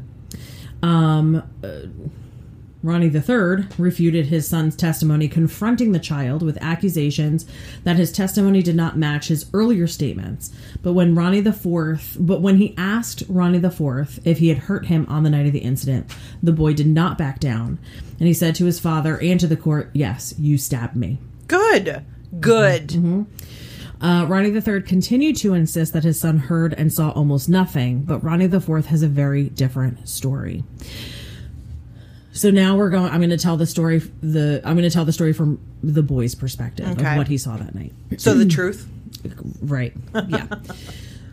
Um, 0.82 1.42
Ronnie 2.82 3.06
III 3.06 3.66
refuted 3.76 4.26
his 4.26 4.46
son's 4.46 4.76
testimony, 4.76 5.28
confronting 5.28 5.92
the 5.92 5.98
child 5.98 6.42
with 6.42 6.58
accusations 6.60 7.44
that 7.82 7.96
his 7.96 8.12
testimony 8.12 8.62
did 8.62 8.76
not 8.76 8.96
match 8.96 9.28
his 9.28 9.46
earlier 9.52 9.86
statements. 9.86 10.52
But 10.82 10.92
when 10.92 11.14
Ronnie 11.14 11.38
IV, 11.38 12.16
but 12.20 12.40
when 12.40 12.58
he 12.58 12.74
asked 12.76 13.24
Ronnie 13.28 13.58
IV 13.58 14.20
if 14.24 14.38
he 14.38 14.48
had 14.48 14.58
hurt 14.58 14.86
him 14.86 15.06
on 15.08 15.24
the 15.24 15.30
night 15.30 15.46
of 15.46 15.52
the 15.52 15.58
incident, 15.58 16.14
the 16.42 16.52
boy 16.52 16.72
did 16.72 16.86
not 16.86 17.18
back 17.18 17.40
down, 17.40 17.78
and 18.18 18.28
he 18.28 18.34
said 18.34 18.54
to 18.56 18.64
his 18.64 18.78
father 18.78 19.18
and 19.20 19.40
to 19.40 19.48
the 19.48 19.56
court, 19.56 19.90
"Yes, 19.92 20.34
you 20.38 20.56
stabbed 20.56 20.94
me." 20.94 21.18
Good. 21.48 22.04
Good. 22.38 22.88
Mm-hmm. 22.88 23.22
Uh, 24.00 24.26
Ronnie 24.26 24.50
III 24.50 24.82
continued 24.82 25.36
to 25.38 25.54
insist 25.54 25.92
that 25.92 26.04
his 26.04 26.20
son 26.20 26.38
heard 26.38 26.72
and 26.74 26.92
saw 26.92 27.10
almost 27.10 27.48
nothing, 27.48 28.02
but 28.02 28.22
Ronnie 28.22 28.44
IV 28.44 28.86
has 28.86 29.02
a 29.02 29.08
very 29.08 29.48
different 29.48 30.08
story. 30.08 30.62
So 32.38 32.52
now 32.52 32.76
we're 32.76 32.90
going. 32.90 33.10
I'm 33.10 33.18
going 33.18 33.30
to 33.30 33.36
tell 33.36 33.56
the 33.56 33.66
story. 33.66 33.98
The 33.98 34.60
I'm 34.64 34.76
going 34.76 34.88
to 34.88 34.94
tell 34.94 35.04
the 35.04 35.12
story 35.12 35.32
from 35.32 35.58
the 35.82 36.04
boy's 36.04 36.36
perspective 36.36 36.86
Okay. 36.90 37.10
of 37.10 37.16
what 37.16 37.26
he 37.26 37.36
saw 37.36 37.56
that 37.56 37.74
night. 37.74 37.92
So 38.16 38.34
the 38.34 38.46
truth. 38.46 38.88
Right. 39.60 39.92
Yeah. 40.28 40.46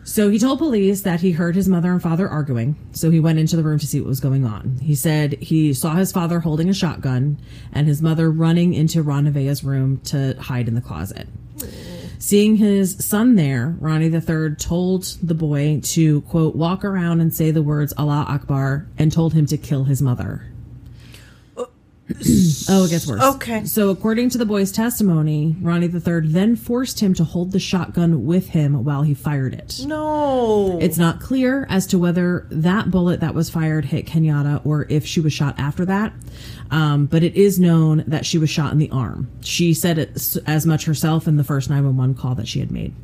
so 0.04 0.28
he 0.28 0.38
told 0.40 0.58
police 0.58 1.02
that 1.02 1.20
he 1.20 1.30
heard 1.30 1.54
his 1.54 1.68
mother 1.68 1.92
and 1.92 2.02
father 2.02 2.28
arguing. 2.28 2.74
So 2.92 3.10
he 3.12 3.20
went 3.20 3.38
into 3.38 3.54
the 3.54 3.62
room 3.62 3.78
to 3.78 3.86
see 3.86 4.00
what 4.00 4.08
was 4.08 4.18
going 4.18 4.44
on. 4.44 4.78
He 4.82 4.96
said 4.96 5.34
he 5.34 5.72
saw 5.72 5.94
his 5.94 6.10
father 6.10 6.40
holding 6.40 6.68
a 6.68 6.74
shotgun 6.74 7.38
and 7.72 7.86
his 7.86 8.02
mother 8.02 8.28
running 8.30 8.74
into 8.74 9.02
Ron 9.02 9.24
Nevaeh's 9.24 9.62
room 9.62 10.00
to 10.06 10.34
hide 10.40 10.66
in 10.66 10.74
the 10.74 10.80
closet. 10.80 11.28
Seeing 12.18 12.56
his 12.56 12.96
son 13.04 13.36
there, 13.36 13.76
Ronnie 13.78 14.06
III 14.12 14.56
told 14.56 15.04
the 15.22 15.34
boy 15.34 15.80
to, 15.84 16.22
quote, 16.22 16.56
walk 16.56 16.84
around 16.84 17.20
and 17.20 17.32
say 17.32 17.52
the 17.52 17.62
words 17.62 17.94
Allah 17.96 18.24
Akbar 18.28 18.86
and 18.98 19.12
told 19.12 19.32
him 19.34 19.46
to 19.46 19.56
kill 19.56 19.84
his 19.84 20.02
mother. 20.02 20.44
Oh, 22.68 22.84
it 22.84 22.90
gets 22.90 23.06
worse. 23.06 23.22
Okay. 23.22 23.64
So, 23.64 23.90
according 23.90 24.30
to 24.30 24.38
the 24.38 24.46
boy's 24.46 24.70
testimony, 24.70 25.56
Ronnie 25.60 25.86
III 25.86 26.20
then 26.28 26.54
forced 26.54 27.00
him 27.00 27.14
to 27.14 27.24
hold 27.24 27.52
the 27.52 27.58
shotgun 27.58 28.24
with 28.26 28.48
him 28.48 28.84
while 28.84 29.02
he 29.02 29.12
fired 29.14 29.54
it. 29.54 29.80
No. 29.84 30.78
It's 30.80 30.98
not 30.98 31.20
clear 31.20 31.66
as 31.68 31.86
to 31.88 31.98
whether 31.98 32.46
that 32.50 32.90
bullet 32.90 33.20
that 33.20 33.34
was 33.34 33.50
fired 33.50 33.86
hit 33.86 34.06
Kenyatta 34.06 34.64
or 34.64 34.86
if 34.88 35.04
she 35.04 35.20
was 35.20 35.32
shot 35.32 35.58
after 35.58 35.84
that. 35.84 36.12
Um, 36.70 37.06
but 37.06 37.22
it 37.22 37.34
is 37.34 37.58
known 37.58 38.04
that 38.06 38.24
she 38.24 38.38
was 38.38 38.50
shot 38.50 38.72
in 38.72 38.78
the 38.78 38.90
arm. 38.90 39.28
She 39.40 39.74
said 39.74 39.98
it 39.98 40.36
as 40.46 40.64
much 40.66 40.84
herself 40.84 41.26
in 41.26 41.36
the 41.36 41.44
first 41.44 41.68
911 41.70 42.14
call 42.14 42.34
that 42.36 42.46
she 42.48 42.60
had 42.60 42.70
made. 42.70 42.94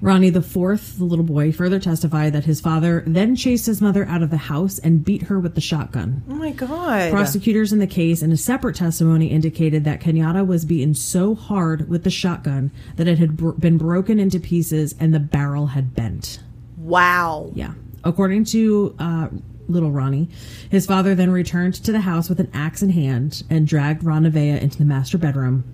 Ronnie 0.00 0.30
the 0.30 0.42
fourth, 0.42 0.98
the 0.98 1.04
little 1.04 1.24
boy, 1.24 1.52
further 1.52 1.78
testified 1.78 2.32
that 2.34 2.44
his 2.44 2.60
father 2.60 3.02
then 3.06 3.36
chased 3.36 3.66
his 3.66 3.80
mother 3.80 4.04
out 4.06 4.22
of 4.22 4.30
the 4.30 4.36
house 4.36 4.78
and 4.78 5.04
beat 5.04 5.22
her 5.22 5.38
with 5.38 5.54
the 5.54 5.60
shotgun. 5.60 6.22
oh 6.28 6.34
my 6.34 6.50
god. 6.52 7.10
Prosecutors 7.10 7.72
in 7.72 7.78
the 7.78 7.86
case 7.86 8.22
in 8.22 8.30
a 8.30 8.36
separate 8.36 8.76
testimony 8.76 9.28
indicated 9.28 9.84
that 9.84 10.00
Kenyatta 10.00 10.46
was 10.46 10.64
beaten 10.64 10.94
so 10.94 11.34
hard 11.34 11.88
with 11.88 12.04
the 12.04 12.10
shotgun 12.10 12.70
that 12.96 13.08
it 13.08 13.18
had 13.18 13.36
br- 13.36 13.52
been 13.52 13.78
broken 13.78 14.18
into 14.18 14.38
pieces 14.38 14.94
and 15.00 15.14
the 15.14 15.20
barrel 15.20 15.68
had 15.68 15.94
bent. 15.94 16.40
wow. 16.76 17.50
Yeah. 17.54 17.74
According 18.02 18.44
to 18.46 18.94
uh, 18.98 19.28
little 19.68 19.90
Ronnie. 19.90 20.28
His 20.70 20.84
father 20.84 21.14
then 21.14 21.30
returned 21.30 21.74
to 21.74 21.92
the 21.92 22.00
house 22.00 22.28
with 22.28 22.38
an 22.40 22.50
axe 22.52 22.82
in 22.82 22.90
hand 22.90 23.42
and 23.48 23.66
dragged 23.66 24.04
Ron 24.04 24.24
Nevaeh 24.24 24.60
into 24.60 24.76
the 24.76 24.84
master 24.84 25.16
bedroom. 25.16 25.64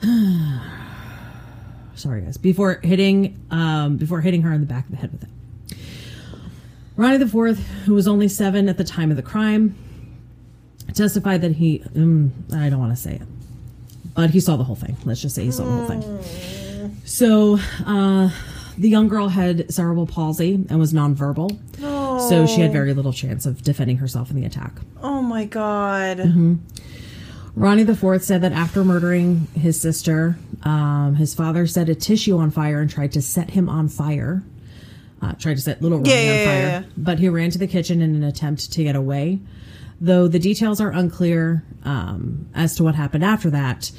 Sorry, 2.04 2.20
guys. 2.20 2.36
Before 2.36 2.80
hitting, 2.82 3.42
um, 3.50 3.96
before 3.96 4.20
hitting 4.20 4.42
her 4.42 4.52
in 4.52 4.60
the 4.60 4.66
back 4.66 4.84
of 4.84 4.90
the 4.90 4.98
head 4.98 5.10
with 5.10 5.22
it. 5.22 5.76
Ronnie 6.98 7.16
the 7.16 7.26
Fourth, 7.26 7.66
who 7.86 7.94
was 7.94 8.06
only 8.06 8.28
seven 8.28 8.68
at 8.68 8.76
the 8.76 8.84
time 8.84 9.10
of 9.10 9.16
the 9.16 9.22
crime, 9.22 9.74
testified 10.92 11.40
that 11.40 11.52
he, 11.52 11.82
um, 11.96 12.30
I 12.52 12.68
don't 12.68 12.78
want 12.78 12.92
to 12.92 13.00
say 13.00 13.14
it, 13.14 13.22
but 14.14 14.28
he 14.28 14.40
saw 14.40 14.58
the 14.58 14.64
whole 14.64 14.76
thing. 14.76 14.98
Let's 15.06 15.22
just 15.22 15.34
say 15.34 15.44
he 15.44 15.50
saw 15.50 15.64
the 15.64 15.70
whole 15.70 15.86
thing. 15.86 16.94
So, 17.06 17.58
uh, 17.86 18.28
the 18.76 18.90
young 18.90 19.08
girl 19.08 19.28
had 19.28 19.72
cerebral 19.72 20.06
palsy 20.06 20.62
and 20.68 20.78
was 20.78 20.92
nonverbal, 20.92 21.58
so 22.28 22.46
she 22.46 22.60
had 22.60 22.70
very 22.70 22.92
little 22.92 23.14
chance 23.14 23.46
of 23.46 23.62
defending 23.62 23.96
herself 23.96 24.28
in 24.28 24.36
the 24.36 24.44
attack. 24.44 24.74
Oh 25.02 25.22
my 25.22 25.46
god. 25.46 26.18
Mm-hmm. 26.18 26.56
Ronnie 27.56 27.84
the 27.84 27.94
Fourth 27.96 28.24
said 28.24 28.42
that 28.42 28.52
after 28.52 28.84
murdering 28.84 29.46
his 29.54 29.80
sister, 29.80 30.36
um, 30.64 31.14
his 31.14 31.34
father 31.34 31.66
set 31.66 31.88
a 31.88 31.94
tissue 31.94 32.36
on 32.38 32.50
fire 32.50 32.80
and 32.80 32.90
tried 32.90 33.12
to 33.12 33.22
set 33.22 33.50
him 33.50 33.68
on 33.68 33.88
fire. 33.88 34.42
Uh, 35.22 35.32
tried 35.34 35.54
to 35.54 35.60
set 35.62 35.80
little 35.80 35.98
Ronnie 35.98 36.10
Yeah, 36.10 36.16
on 36.16 36.46
fire, 36.46 36.58
yeah, 36.58 36.80
yeah. 36.80 36.82
but 36.96 37.18
he 37.18 37.28
ran 37.28 37.50
to 37.50 37.58
the 37.58 37.66
kitchen 37.68 38.02
in 38.02 38.14
an 38.14 38.24
attempt 38.24 38.72
to 38.72 38.82
get 38.82 38.96
away. 38.96 39.38
Though 40.00 40.26
the 40.26 40.40
details 40.40 40.80
are 40.80 40.90
unclear 40.90 41.64
um, 41.84 42.48
as 42.54 42.74
to 42.76 42.84
what 42.84 42.96
happened 42.96 43.24
after 43.24 43.48
that, 43.50 43.92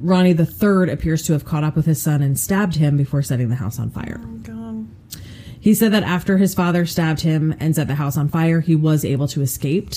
Ronnie 0.00 0.32
the 0.32 0.44
Third 0.44 0.88
appears 0.90 1.22
to 1.26 1.32
have 1.34 1.44
caught 1.44 1.62
up 1.64 1.76
with 1.76 1.86
his 1.86 2.02
son 2.02 2.20
and 2.22 2.38
stabbed 2.38 2.74
him 2.74 2.96
before 2.96 3.22
setting 3.22 3.48
the 3.48 3.54
house 3.56 3.78
on 3.78 3.90
fire. 3.90 4.18
God. 4.42 4.88
He 5.60 5.74
said 5.74 5.92
that 5.92 6.02
after 6.02 6.38
his 6.38 6.54
father 6.54 6.84
stabbed 6.86 7.20
him 7.20 7.54
and 7.60 7.74
set 7.74 7.86
the 7.86 7.94
house 7.94 8.16
on 8.16 8.28
fire, 8.28 8.60
he 8.60 8.74
was 8.74 9.04
able 9.04 9.28
to 9.28 9.40
escape. 9.42 9.90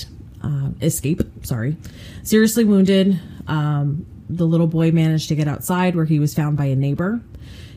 Uh, 0.44 0.70
escape, 0.82 1.22
sorry. 1.44 1.78
Seriously 2.24 2.64
wounded, 2.64 3.20
um, 3.48 4.06
the 4.30 4.46
little 4.46 4.68
boy 4.68 4.92
managed 4.92 5.28
to 5.30 5.36
get 5.36 5.48
outside 5.48 5.96
where 5.96 6.06
he 6.06 6.20
was 6.20 6.34
found 6.34 6.58
by 6.58 6.66
a 6.66 6.76
neighbor. 6.76 7.22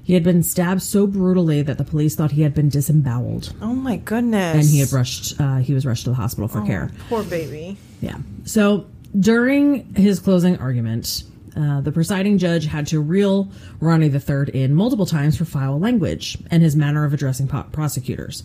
He 0.02 0.12
had 0.14 0.22
been 0.22 0.42
stabbed 0.42 0.82
so 0.82 1.06
brutally 1.06 1.62
that 1.62 1.78
the 1.78 1.84
police 1.84 2.14
thought 2.14 2.30
he 2.32 2.42
had 2.42 2.54
been 2.54 2.68
disemboweled, 2.68 3.52
Oh 3.62 3.74
my 3.74 3.96
goodness. 3.96 4.54
and 4.56 4.64
he 4.64 4.78
had 4.80 4.92
rushed. 4.92 5.38
Uh, 5.40 5.56
he 5.58 5.72
was 5.74 5.84
rushed 5.86 6.04
to 6.04 6.10
the 6.10 6.16
hospital 6.16 6.46
for 6.48 6.60
care. 6.64 6.90
Poor 7.08 7.22
baby. 7.24 7.76
Yeah. 8.00 8.16
So 8.44 8.86
during 9.18 9.94
his 9.94 10.20
closing 10.20 10.58
argument, 10.58 11.24
uh, 11.56 11.80
the 11.80 11.92
presiding 11.92 12.36
judge 12.38 12.66
had 12.66 12.86
to 12.88 13.00
reel 13.00 13.50
Ronnie 13.80 14.08
III 14.10 14.50
in 14.52 14.74
multiple 14.74 15.06
times 15.06 15.36
for 15.38 15.44
foul 15.44 15.78
language 15.78 16.36
and 16.50 16.62
his 16.62 16.76
manner 16.76 17.04
of 17.04 17.14
addressing 17.14 17.48
po- 17.48 17.64
prosecutors. 17.72 18.42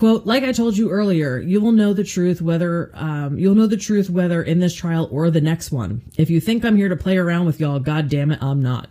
Quote, 0.00 0.24
like 0.24 0.44
I 0.44 0.52
told 0.52 0.78
you 0.78 0.88
earlier, 0.88 1.36
you 1.36 1.60
will 1.60 1.72
know 1.72 1.92
the 1.92 2.04
truth 2.04 2.40
whether, 2.40 2.90
um, 2.94 3.38
you'll 3.38 3.54
know 3.54 3.66
the 3.66 3.76
truth 3.76 4.08
whether 4.08 4.42
in 4.42 4.58
this 4.58 4.74
trial 4.74 5.06
or 5.12 5.30
the 5.30 5.42
next 5.42 5.70
one. 5.70 6.00
If 6.16 6.30
you 6.30 6.40
think 6.40 6.64
I'm 6.64 6.74
here 6.78 6.88
to 6.88 6.96
play 6.96 7.18
around 7.18 7.44
with 7.44 7.60
y'all, 7.60 7.78
god 7.80 8.08
damn 8.08 8.30
it, 8.32 8.42
I'm 8.42 8.62
not. 8.62 8.88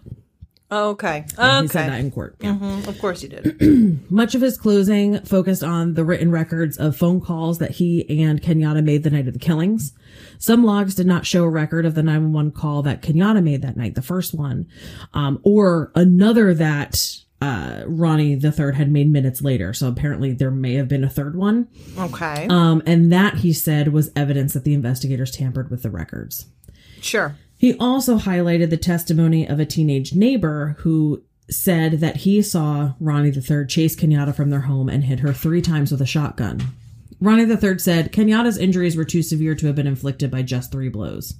Okay. 0.71 1.25
He 1.27 1.35
said 1.35 1.89
that 1.89 1.99
in 1.99 2.11
court. 2.11 2.35
Yeah. 2.39 2.53
Mhm, 2.53 2.87
Of 2.87 2.99
course 2.99 3.23
you 3.23 3.29
did. 3.29 4.11
Much 4.11 4.35
of 4.35 4.41
his 4.41 4.55
closing 4.55 5.19
focused 5.21 5.63
on 5.63 5.95
the 5.95 6.03
written 6.05 6.29
records 6.29 6.77
of 6.77 6.95
phone 6.95 7.21
calls 7.21 7.57
that 7.57 7.71
he 7.71 8.07
and 8.21 8.39
Kenyatta 8.39 8.83
made 8.83 9.01
the 9.01 9.09
night 9.09 9.27
of 9.27 9.33
the 9.33 9.39
killings. 9.39 9.93
Some 10.37 10.63
logs 10.63 10.93
did 10.93 11.07
not 11.07 11.25
show 11.25 11.43
a 11.43 11.49
record 11.49 11.87
of 11.87 11.95
the 11.95 12.03
911 12.03 12.51
call 12.51 12.83
that 12.83 13.01
Kenyatta 13.01 13.41
made 13.43 13.63
that 13.63 13.77
night, 13.77 13.95
the 13.95 14.03
first 14.03 14.35
one, 14.35 14.67
um, 15.15 15.39
or 15.41 15.91
another 15.95 16.53
that 16.53 17.15
uh, 17.41 17.83
Ronnie 17.85 18.35
the 18.35 18.51
third 18.51 18.75
had 18.75 18.91
made 18.91 19.11
minutes 19.11 19.41
later. 19.41 19.73
So 19.73 19.87
apparently 19.87 20.33
there 20.33 20.51
may 20.51 20.75
have 20.75 20.87
been 20.87 21.03
a 21.03 21.09
third 21.09 21.35
one. 21.35 21.67
Okay. 21.97 22.47
Um, 22.49 22.83
and 22.85 23.11
that 23.13 23.35
he 23.35 23.53
said 23.53 23.93
was 23.93 24.11
evidence 24.15 24.53
that 24.53 24.63
the 24.63 24.73
investigators 24.73 25.31
tampered 25.31 25.71
with 25.71 25.83
the 25.83 25.89
records. 25.89 26.47
sure. 27.01 27.35
He 27.57 27.77
also 27.77 28.17
highlighted 28.17 28.69
the 28.69 28.77
testimony 28.77 29.45
of 29.45 29.59
a 29.59 29.65
teenage 29.65 30.13
neighbor 30.13 30.77
who 30.79 31.23
said 31.49 31.93
that 31.99 32.17
he 32.17 32.41
saw 32.41 32.93
Ronnie 33.01 33.31
the 33.31 33.41
third 33.41 33.69
chase 33.69 33.97
Kenyatta 33.97 34.33
from 34.33 34.49
their 34.49 34.61
home 34.61 34.87
and 34.87 35.03
hit 35.03 35.19
her 35.19 35.33
three 35.33 35.61
times 35.61 35.91
with 35.91 36.01
a 36.01 36.05
shotgun. 36.05 36.61
Ronnie 37.19 37.45
the 37.45 37.57
third 37.57 37.81
said 37.81 38.13
Kenyatta's 38.13 38.57
injuries 38.57 38.95
were 38.95 39.03
too 39.03 39.21
severe 39.21 39.55
to 39.55 39.67
have 39.67 39.75
been 39.75 39.87
inflicted 39.87 40.31
by 40.31 40.41
just 40.41 40.71
three 40.71 40.87
blows. 40.87 41.33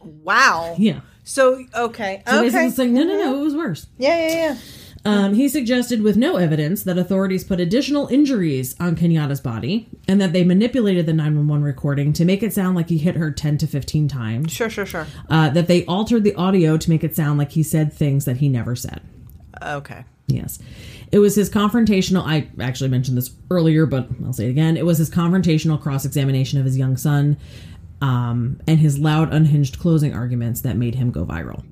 Wow. 0.00 0.74
Yeah. 0.78 1.00
So 1.24 1.64
okay. 1.74 2.22
So 2.26 2.42
basically 2.42 2.58
okay. 2.60 2.66
it's 2.68 2.78
like, 2.78 2.90
no, 2.90 3.02
no, 3.02 3.16
no, 3.16 3.40
it 3.40 3.44
was 3.44 3.54
worse. 3.54 3.86
Yeah, 3.96 4.18
yeah, 4.18 4.34
yeah. 4.34 4.58
Um, 5.06 5.34
he 5.34 5.48
suggested, 5.48 6.02
with 6.02 6.16
no 6.16 6.36
evidence, 6.36 6.82
that 6.82 6.98
authorities 6.98 7.44
put 7.44 7.60
additional 7.60 8.08
injuries 8.08 8.74
on 8.80 8.96
Kenyatta's 8.96 9.40
body 9.40 9.88
and 10.08 10.20
that 10.20 10.32
they 10.32 10.42
manipulated 10.42 11.06
the 11.06 11.12
911 11.12 11.62
recording 11.64 12.12
to 12.14 12.24
make 12.24 12.42
it 12.42 12.52
sound 12.52 12.74
like 12.74 12.88
he 12.88 12.98
hit 12.98 13.14
her 13.14 13.30
10 13.30 13.58
to 13.58 13.68
15 13.68 14.08
times. 14.08 14.52
Sure, 14.52 14.68
sure, 14.68 14.84
sure. 14.84 15.06
Uh, 15.30 15.48
that 15.50 15.68
they 15.68 15.84
altered 15.84 16.24
the 16.24 16.34
audio 16.34 16.76
to 16.76 16.90
make 16.90 17.04
it 17.04 17.14
sound 17.14 17.38
like 17.38 17.52
he 17.52 17.62
said 17.62 17.92
things 17.92 18.24
that 18.24 18.38
he 18.38 18.48
never 18.48 18.74
said. 18.74 19.00
Okay. 19.62 20.04
Yes. 20.26 20.58
It 21.12 21.20
was 21.20 21.36
his 21.36 21.48
confrontational. 21.48 22.24
I 22.26 22.48
actually 22.60 22.90
mentioned 22.90 23.16
this 23.16 23.30
earlier, 23.48 23.86
but 23.86 24.08
I'll 24.24 24.32
say 24.32 24.46
it 24.46 24.50
again. 24.50 24.76
It 24.76 24.84
was 24.84 24.98
his 24.98 25.08
confrontational 25.08 25.80
cross 25.80 26.04
examination 26.04 26.58
of 26.58 26.64
his 26.64 26.76
young 26.76 26.96
son 26.96 27.36
um, 28.00 28.60
and 28.66 28.80
his 28.80 28.98
loud, 28.98 29.32
unhinged 29.32 29.78
closing 29.78 30.14
arguments 30.14 30.62
that 30.62 30.76
made 30.76 30.96
him 30.96 31.12
go 31.12 31.24
viral. 31.24 31.64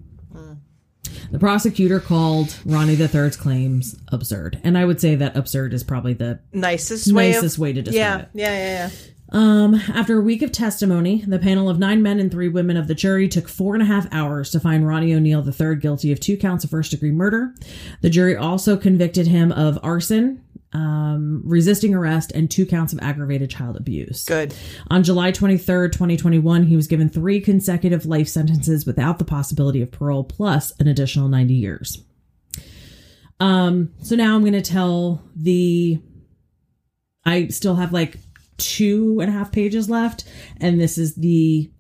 The 1.35 1.41
prosecutor 1.41 1.99
called 1.99 2.57
Ronnie 2.65 2.95
III's 2.95 3.37
claims 3.37 3.97
absurd. 4.13 4.61
And 4.63 4.79
I 4.79 4.85
would 4.85 5.01
say 5.01 5.17
that 5.17 5.37
absurd 5.37 5.75
is 5.75 5.83
probably 5.83 6.13
the 6.13 6.39
Nicest 6.53 7.13
way. 7.13 7.33
nicest 7.33 7.57
of, 7.57 7.61
way 7.61 7.73
to 7.73 7.83
describe 7.83 7.99
yeah, 7.99 8.19
it. 8.21 8.29
yeah, 8.35 8.57
yeah, 8.57 8.89
yeah. 8.89 8.91
Um, 9.33 9.75
after 9.75 10.17
a 10.17 10.23
week 10.23 10.43
of 10.43 10.53
testimony, 10.53 11.25
the 11.27 11.41
panel 11.41 11.69
of 11.69 11.81
nine 11.81 12.05
men 12.05 12.21
and 12.21 12.31
three 12.31 12.49
women 12.49 12.77
of 12.77 12.87
the 12.87 12.95
jury 12.95 13.27
took 13.27 13.49
four 13.49 13.75
and 13.75 13.83
a 13.83 13.87
half 13.87 14.07
hours 14.13 14.53
to 14.53 14.61
find 14.61 14.87
Ronnie 14.87 15.13
O'Neill 15.13 15.45
III 15.45 15.75
guilty 15.75 16.13
of 16.13 16.21
two 16.21 16.37
counts 16.37 16.63
of 16.63 16.71
first 16.71 16.93
degree 16.93 17.11
murder. 17.11 17.53
The 18.01 18.11
jury 18.11 18.37
also 18.37 18.77
convicted 18.77 19.27
him 19.27 19.51
of 19.51 19.77
arson, 19.83 20.41
um, 20.75 21.43
resisting 21.45 21.95
arrest, 21.95 22.33
and 22.33 22.51
two 22.51 22.67
counts 22.67 22.93
of 22.93 22.99
aggravated 23.01 23.49
child 23.49 23.77
abuse. 23.77 24.25
Good. 24.25 24.55
On 24.91 25.03
July 25.03 25.31
23rd, 25.31 25.93
2021, 25.93 26.65
he 26.65 26.77
was 26.77 26.89
given 26.89 27.09
three 27.09 27.41
consecutive 27.41 28.05
life 28.07 28.29
sentences 28.29 28.85
without 28.85 29.19
the 29.19 29.25
possibility 29.25 29.81
of 29.81 29.93
parole, 29.93 30.25
plus 30.25 30.73
an 30.81 30.89
additional 30.89 31.29
90 31.29 31.55
years. 31.55 32.03
Um, 33.41 33.93
so 34.03 34.17
now 34.17 34.35
I'm 34.35 34.43
going 34.43 34.53
to 34.53 34.63
tell 34.63 35.23
the. 35.35 36.01
I 37.27 37.49
still 37.49 37.77
have 37.77 37.93
like 37.93 38.19
two 38.59 39.19
and 39.21 39.31
a 39.31 39.33
half 39.33 39.51
pages 39.51 39.89
left, 39.89 40.25
and 40.61 40.81
this 40.81 40.99
is 40.99 41.15
the 41.15 41.71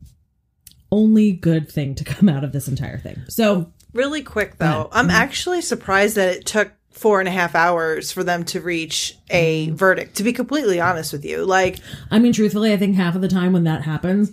only 0.91 1.33
good 1.33 1.71
thing 1.71 1.95
to 1.97 2.05
come 2.05 2.29
out 2.29 2.45
of 2.45 2.53
this 2.53 2.69
entire 2.69 2.99
thing. 2.99 3.23
So, 3.29 3.73
Really 3.93 4.23
quick 4.23 4.59
though, 4.59 4.89
I'm 4.91 5.09
actually 5.09 5.61
surprised 5.61 6.17
that 6.17 6.37
it 6.37 6.47
took 6.47 6.73
four 6.95 7.19
and 7.21 7.29
a 7.29 7.33
half 7.33 7.55
hours 7.55 8.11
for 8.13 8.25
them 8.25 8.45
to 8.45 8.61
reach 8.61 9.17
a 9.31 9.69
verdict. 9.71 10.17
To 10.17 10.23
be 10.23 10.33
completely 10.33 10.81
honest 10.81 11.13
with 11.13 11.25
you, 11.25 11.45
like 11.45 11.79
I 12.11 12.19
mean, 12.19 12.33
truthfully, 12.33 12.73
I 12.73 12.77
think 12.77 12.97
half 12.97 13.15
of 13.15 13.21
the 13.21 13.29
time 13.29 13.53
when 13.53 13.65
that 13.65 13.83
happens, 13.83 14.33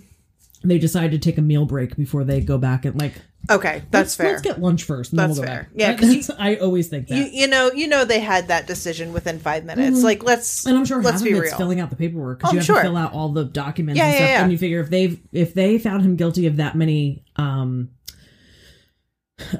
they 0.64 0.78
decide 0.78 1.10
to 1.10 1.18
take 1.18 1.38
a 1.38 1.42
meal 1.42 1.66
break 1.66 1.96
before 1.96 2.24
they 2.24 2.40
go 2.40 2.56
back 2.58 2.84
and 2.84 2.98
like 2.98 3.14
okay, 3.50 3.82
that's 3.90 3.92
let's, 3.92 4.14
fair. 4.16 4.30
Let's 4.30 4.42
get 4.42 4.60
lunch 4.60 4.84
first. 4.84 5.10
That's 5.14 5.20
then 5.20 5.30
we'll 5.30 5.40
go 5.40 5.46
fair. 5.46 5.62
Back. 5.76 6.00
Yeah, 6.00 6.06
you- 6.08 6.22
I 6.38 6.56
always 6.56 6.86
think 6.88 7.08
that. 7.08 7.16
you, 7.16 7.24
you 7.24 7.46
know, 7.48 7.72
you 7.72 7.88
know, 7.88 8.04
they 8.04 8.20
had 8.20 8.48
that 8.48 8.68
decision 8.68 9.12
within 9.12 9.40
five 9.40 9.64
minutes. 9.64 10.02
Like, 10.04 10.22
let's 10.22 10.64
and 10.64 10.78
I'm 10.78 10.84
sure 10.84 11.02
let's 11.02 11.22
be 11.22 11.34
real. 11.34 11.56
filling 11.56 11.80
out 11.80 11.90
the 11.90 11.96
paperwork 11.96 12.38
because 12.38 12.50
Oh, 12.50 12.54
you 12.54 12.58
have 12.60 12.66
sure. 12.66 12.76
to 12.76 12.82
fill 12.82 12.96
out 12.96 13.12
all 13.12 13.30
the 13.30 13.44
documents 13.44 13.98
Yeah, 13.98 14.06
and 14.06 14.14
yeah, 14.14 14.26
yeah. 14.26 14.42
And 14.44 14.52
you 14.52 14.58
figure 14.58 14.80
if 14.80 14.90
they've 14.90 15.20
if 15.32 15.52
they 15.54 15.78
found 15.78 16.02
him 16.04 16.14
guilty 16.16 16.46
of 16.46 16.56
that 16.58 16.76
many 16.76 17.24
um 17.36 17.90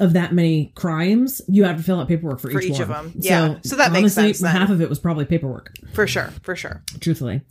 of 0.01 0.13
that 0.15 0.33
many 0.33 0.73
crimes, 0.75 1.43
you 1.49 1.65
have 1.65 1.77
to 1.77 1.83
fill 1.83 2.01
out 2.01 2.09
paperwork 2.09 2.41
for, 2.41 2.51
For 2.51 2.61
each, 2.61 2.71
each 2.71 2.81
of 2.81 2.89
them. 2.89 3.13
Yeah. 3.17 3.59
So 3.65 3.77
that 3.77 3.93
makes 3.93 4.17
honestly, 4.17 4.23
sense 4.35 4.41
then. 4.41 4.57
Half 4.57 4.71
of 4.71 4.81
it 4.81 4.89
was 4.89 4.99
probably 4.99 5.25
paperwork. 5.25 5.75
for 5.93 6.07
sure, 6.07 6.33
for 6.43 6.57
sure. 6.57 6.83
truthfully. 7.01 7.43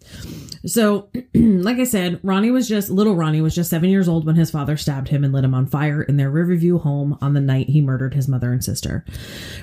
So, 0.65 1.09
like 1.33 1.77
I 1.77 1.83
said, 1.85 2.19
Ronnie 2.23 2.51
was 2.51 2.67
just 2.67 2.89
little 2.89 3.15
Ronnie 3.15 3.41
was 3.41 3.55
just 3.55 3.69
seven 3.69 3.89
years 3.89 4.07
old 4.07 4.25
when 4.25 4.35
his 4.35 4.51
father 4.51 4.77
stabbed 4.77 5.07
him 5.07 5.23
and 5.23 5.33
lit 5.33 5.43
him 5.43 5.53
on 5.53 5.65
fire 5.67 6.03
in 6.03 6.17
their 6.17 6.29
Riverview 6.29 6.77
home 6.79 7.17
on 7.21 7.33
the 7.33 7.41
night 7.41 7.69
he 7.69 7.81
murdered 7.81 8.13
his 8.13 8.27
mother 8.27 8.51
and 8.51 8.63
sister. 8.63 9.05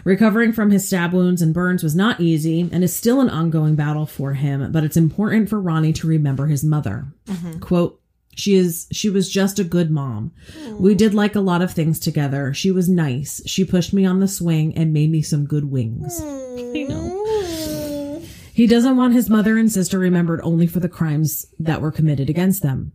Recovering 0.04 0.52
from 0.52 0.70
his 0.70 0.87
stab 0.87 1.12
wounds 1.12 1.42
and 1.42 1.54
burns 1.54 1.83
was 1.83 1.94
not 1.94 2.20
easy 2.20 2.68
and 2.72 2.83
is 2.83 2.94
still 2.94 3.20
an 3.20 3.31
ongoing 3.31 3.76
battle 3.76 4.07
for 4.07 4.35
him, 4.35 4.72
but 4.72 4.85
it's 4.85 4.96
important 4.96 5.48
for 5.48 5.61
Ronnie 5.61 5.92
to 5.94 6.07
remember 6.07 6.46
his 6.46 6.64
mother. 6.64 7.07
Mm-hmm. 7.26 7.61
Quote, 7.61 8.00
she 8.38 8.55
is 8.55 8.87
she 8.92 9.11
was 9.11 9.29
just 9.29 9.59
a 9.59 9.64
good 9.64 9.90
mom. 9.90 10.33
We 10.79 10.94
did 10.94 11.12
like 11.12 11.35
a 11.35 11.40
lot 11.40 11.61
of 11.61 11.72
things 11.72 11.98
together. 11.98 12.55
She 12.55 12.70
was 12.70 12.88
nice. 12.88 13.42
She 13.46 13.64
pushed 13.64 13.92
me 13.92 14.07
on 14.07 14.20
the 14.20 14.29
swing 14.29 14.77
and 14.77 14.92
made 14.92 15.11
me 15.11 15.22
some 15.22 15.44
good 15.44 15.64
wings. 15.64 16.20
I 16.20 16.87
know. 16.88 18.22
He 18.55 18.66
doesn't 18.66 18.96
want 18.96 19.14
his 19.14 19.29
mother 19.29 19.59
and 19.59 19.70
sister 19.70 19.98
remembered 19.98 20.40
only 20.42 20.66
for 20.66 20.81
the 20.81 20.88
crimes 20.88 21.46
that 21.59 21.81
were 21.81 21.92
committed 21.92 22.31
against 22.31 22.62
them. 22.62 22.92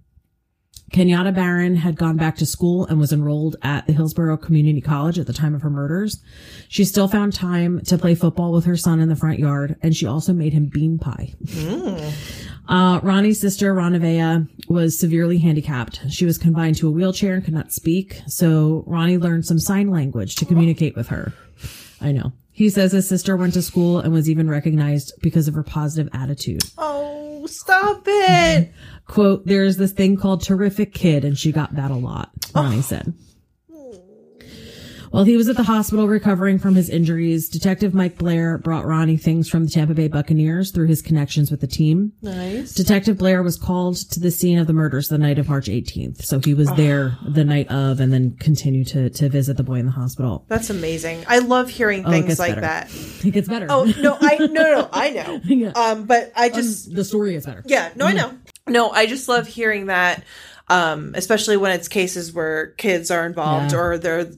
Kenyatta 0.93 1.33
Barron 1.33 1.75
had 1.75 1.95
gone 1.95 2.17
back 2.17 2.35
to 2.37 2.45
school 2.45 2.85
and 2.85 2.99
was 2.99 3.11
enrolled 3.11 3.55
at 3.63 3.87
the 3.87 3.93
Hillsborough 3.93 4.37
Community 4.37 4.79
College 4.79 5.17
at 5.17 5.25
the 5.25 5.33
time 5.33 5.55
of 5.55 5.63
her 5.63 5.69
murders. 5.69 6.21
She 6.69 6.85
still 6.85 7.07
found 7.07 7.33
time 7.33 7.81
to 7.85 7.97
play 7.97 8.13
football 8.13 8.51
with 8.51 8.65
her 8.65 8.77
son 8.77 8.99
in 8.99 9.09
the 9.09 9.15
front 9.15 9.39
yard, 9.39 9.75
and 9.81 9.95
she 9.95 10.05
also 10.05 10.33
made 10.33 10.53
him 10.53 10.69
bean 10.71 10.99
pie. 10.99 11.33
Mm. 11.45 12.13
Uh, 12.67 12.99
Ronnie's 13.03 13.41
sister, 13.41 13.73
Ronavea, 13.73 14.47
was 14.69 14.97
severely 14.97 15.37
handicapped. 15.39 15.99
She 16.09 16.25
was 16.25 16.37
confined 16.37 16.77
to 16.77 16.87
a 16.87 16.91
wheelchair 16.91 17.35
and 17.35 17.43
could 17.43 17.53
not 17.53 17.71
speak, 17.73 18.21
so 18.27 18.83
Ronnie 18.87 19.17
learned 19.17 19.45
some 19.45 19.59
sign 19.59 19.89
language 19.89 20.35
to 20.35 20.45
communicate 20.45 20.95
with 20.95 21.07
her. 21.09 21.33
I 21.99 22.11
know. 22.11 22.31
He 22.51 22.69
says 22.69 22.91
his 22.91 23.07
sister 23.09 23.35
went 23.35 23.53
to 23.53 23.61
school 23.61 23.99
and 23.99 24.13
was 24.13 24.29
even 24.29 24.49
recognized 24.49 25.13
because 25.21 25.47
of 25.47 25.55
her 25.55 25.63
positive 25.63 26.13
attitude. 26.13 26.63
Oh, 26.77 27.45
stop 27.47 28.03
it. 28.05 28.71
Quote, 29.07 29.45
there's 29.45 29.77
this 29.77 29.91
thing 29.91 30.17
called 30.17 30.43
terrific 30.43 30.93
kid 30.93 31.25
and 31.25 31.37
she 31.37 31.51
got 31.51 31.75
that 31.75 31.91
a 31.91 31.95
lot, 31.95 32.29
Ronnie 32.53 32.83
said. 32.83 33.13
While 35.13 35.25
he 35.25 35.37
was 35.37 35.47
at 35.47 35.57
the 35.57 35.61
hospital 35.63 36.07
recovering 36.07 36.57
from 36.57 36.73
his 36.73 36.89
injuries, 36.89 37.47
Detective 37.47 37.93
Mike 37.93 38.17
Blair 38.17 38.57
brought 38.57 38.83
Ronnie 38.87 39.15
things 39.15 39.47
from 39.47 39.65
the 39.65 39.69
Tampa 39.69 39.93
Bay 39.93 40.07
Buccaneers 40.07 40.71
through 40.71 40.87
his 40.87 41.03
connections 41.03 41.51
with 41.51 41.61
the 41.61 41.67
team. 41.67 42.13
Nice. 42.23 42.73
Detective 42.73 43.19
Blair 43.19 43.43
was 43.43 43.55
called 43.55 43.97
to 44.09 44.19
the 44.19 44.31
scene 44.31 44.57
of 44.57 44.65
the 44.65 44.73
murders 44.73 45.09
the 45.09 45.19
night 45.19 45.37
of 45.37 45.49
March 45.49 45.67
18th. 45.67 46.23
So 46.25 46.39
he 46.39 46.55
was 46.55 46.67
there 46.71 47.15
the 47.27 47.43
night 47.43 47.67
of 47.69 47.99
and 47.99 48.11
then 48.11 48.35
continued 48.39 48.87
to, 48.87 49.11
to 49.11 49.29
visit 49.29 49.55
the 49.55 49.61
boy 49.61 49.75
in 49.75 49.85
the 49.85 49.91
hospital. 49.91 50.45
That's 50.47 50.71
amazing. 50.71 51.25
I 51.27 51.37
love 51.37 51.69
hearing 51.69 52.07
Oh, 52.07 52.09
things 52.09 52.39
like 52.39 52.55
better. 52.55 52.61
that. 52.61 52.89
It 53.23 53.31
gets 53.35 53.47
better. 53.47 53.67
Oh, 53.69 53.83
no, 54.01 54.17
I, 54.19 54.37
no, 54.39 54.47
no, 54.47 54.89
I 54.91 55.09
know. 55.11 55.41
Yeah. 55.43 55.73
Um, 55.75 56.05
but 56.05 56.31
I 56.35 56.49
just, 56.49 56.91
the 56.91 57.03
story 57.03 57.35
is 57.35 57.45
better. 57.45 57.61
Yeah, 57.67 57.91
no, 57.95 58.07
I 58.07 58.13
know. 58.13 58.35
No, 58.67 58.89
I 58.89 59.05
just 59.05 59.29
love 59.29 59.45
hearing 59.45 59.85
that, 59.85 60.23
um, 60.69 61.13
especially 61.15 61.55
when 61.57 61.71
it's 61.71 61.87
cases 61.87 62.33
where 62.33 62.71
kids 62.71 63.11
are 63.11 63.27
involved 63.27 63.73
Yeah. 63.73 63.77
or 63.79 63.97
they're 63.99 64.31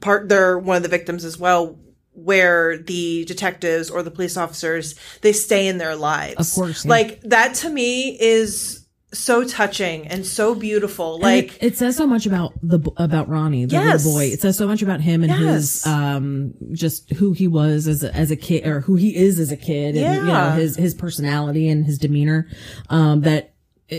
part, 0.00 0.28
they're 0.28 0.58
one 0.58 0.76
of 0.78 0.82
the 0.82 0.88
victims 0.88 1.24
as 1.24 1.38
well, 1.38 1.78
where 2.12 2.78
the 2.78 3.24
detectives 3.26 3.88
or 3.90 4.02
the 4.02 4.10
police 4.10 4.36
officers 4.36 4.94
they 5.22 5.32
stay 5.32 5.68
in 5.68 5.78
their 5.78 5.96
lives. 5.96 6.36
Of 6.38 6.54
course, 6.54 6.84
yeah. 6.84 6.90
like 6.90 7.20
that 7.22 7.54
to 7.56 7.70
me 7.70 8.20
is 8.20 8.76
so 9.12 9.42
touching 9.42 10.06
and 10.06 10.24
so 10.24 10.54
beautiful. 10.54 11.14
And 11.14 11.22
Like, 11.24 11.56
it, 11.56 11.72
it 11.72 11.76
says 11.76 11.96
so 11.96 12.06
much 12.06 12.26
about 12.26 12.52
the 12.62 12.78
about 12.96 13.28
Ronnie, 13.28 13.64
the 13.64 13.72
Yes. 13.72 14.04
little 14.04 14.18
boy. 14.20 14.26
It 14.26 14.40
says 14.40 14.56
so 14.56 14.68
much 14.68 14.82
about 14.82 15.00
him 15.00 15.22
and 15.24 15.32
his 15.32 15.84
um 15.86 16.54
just 16.72 17.10
who 17.10 17.32
he 17.32 17.48
was 17.48 17.88
as 17.88 18.04
a, 18.04 18.14
as 18.14 18.30
a 18.30 18.36
kid 18.36 18.66
or 18.66 18.80
who 18.82 18.94
he 18.96 19.16
is 19.16 19.38
as 19.40 19.50
a 19.50 19.56
kid 19.56 19.96
and 19.96 20.14
you 20.16 20.22
know 20.22 20.28
Yeah. 20.28 20.54
his 20.56 20.76
his 20.76 20.94
personality 20.94 21.68
and 21.68 21.84
his 21.86 21.98
demeanor 21.98 22.48
um 22.88 23.22
that 23.22 23.54
uh, 23.90 23.96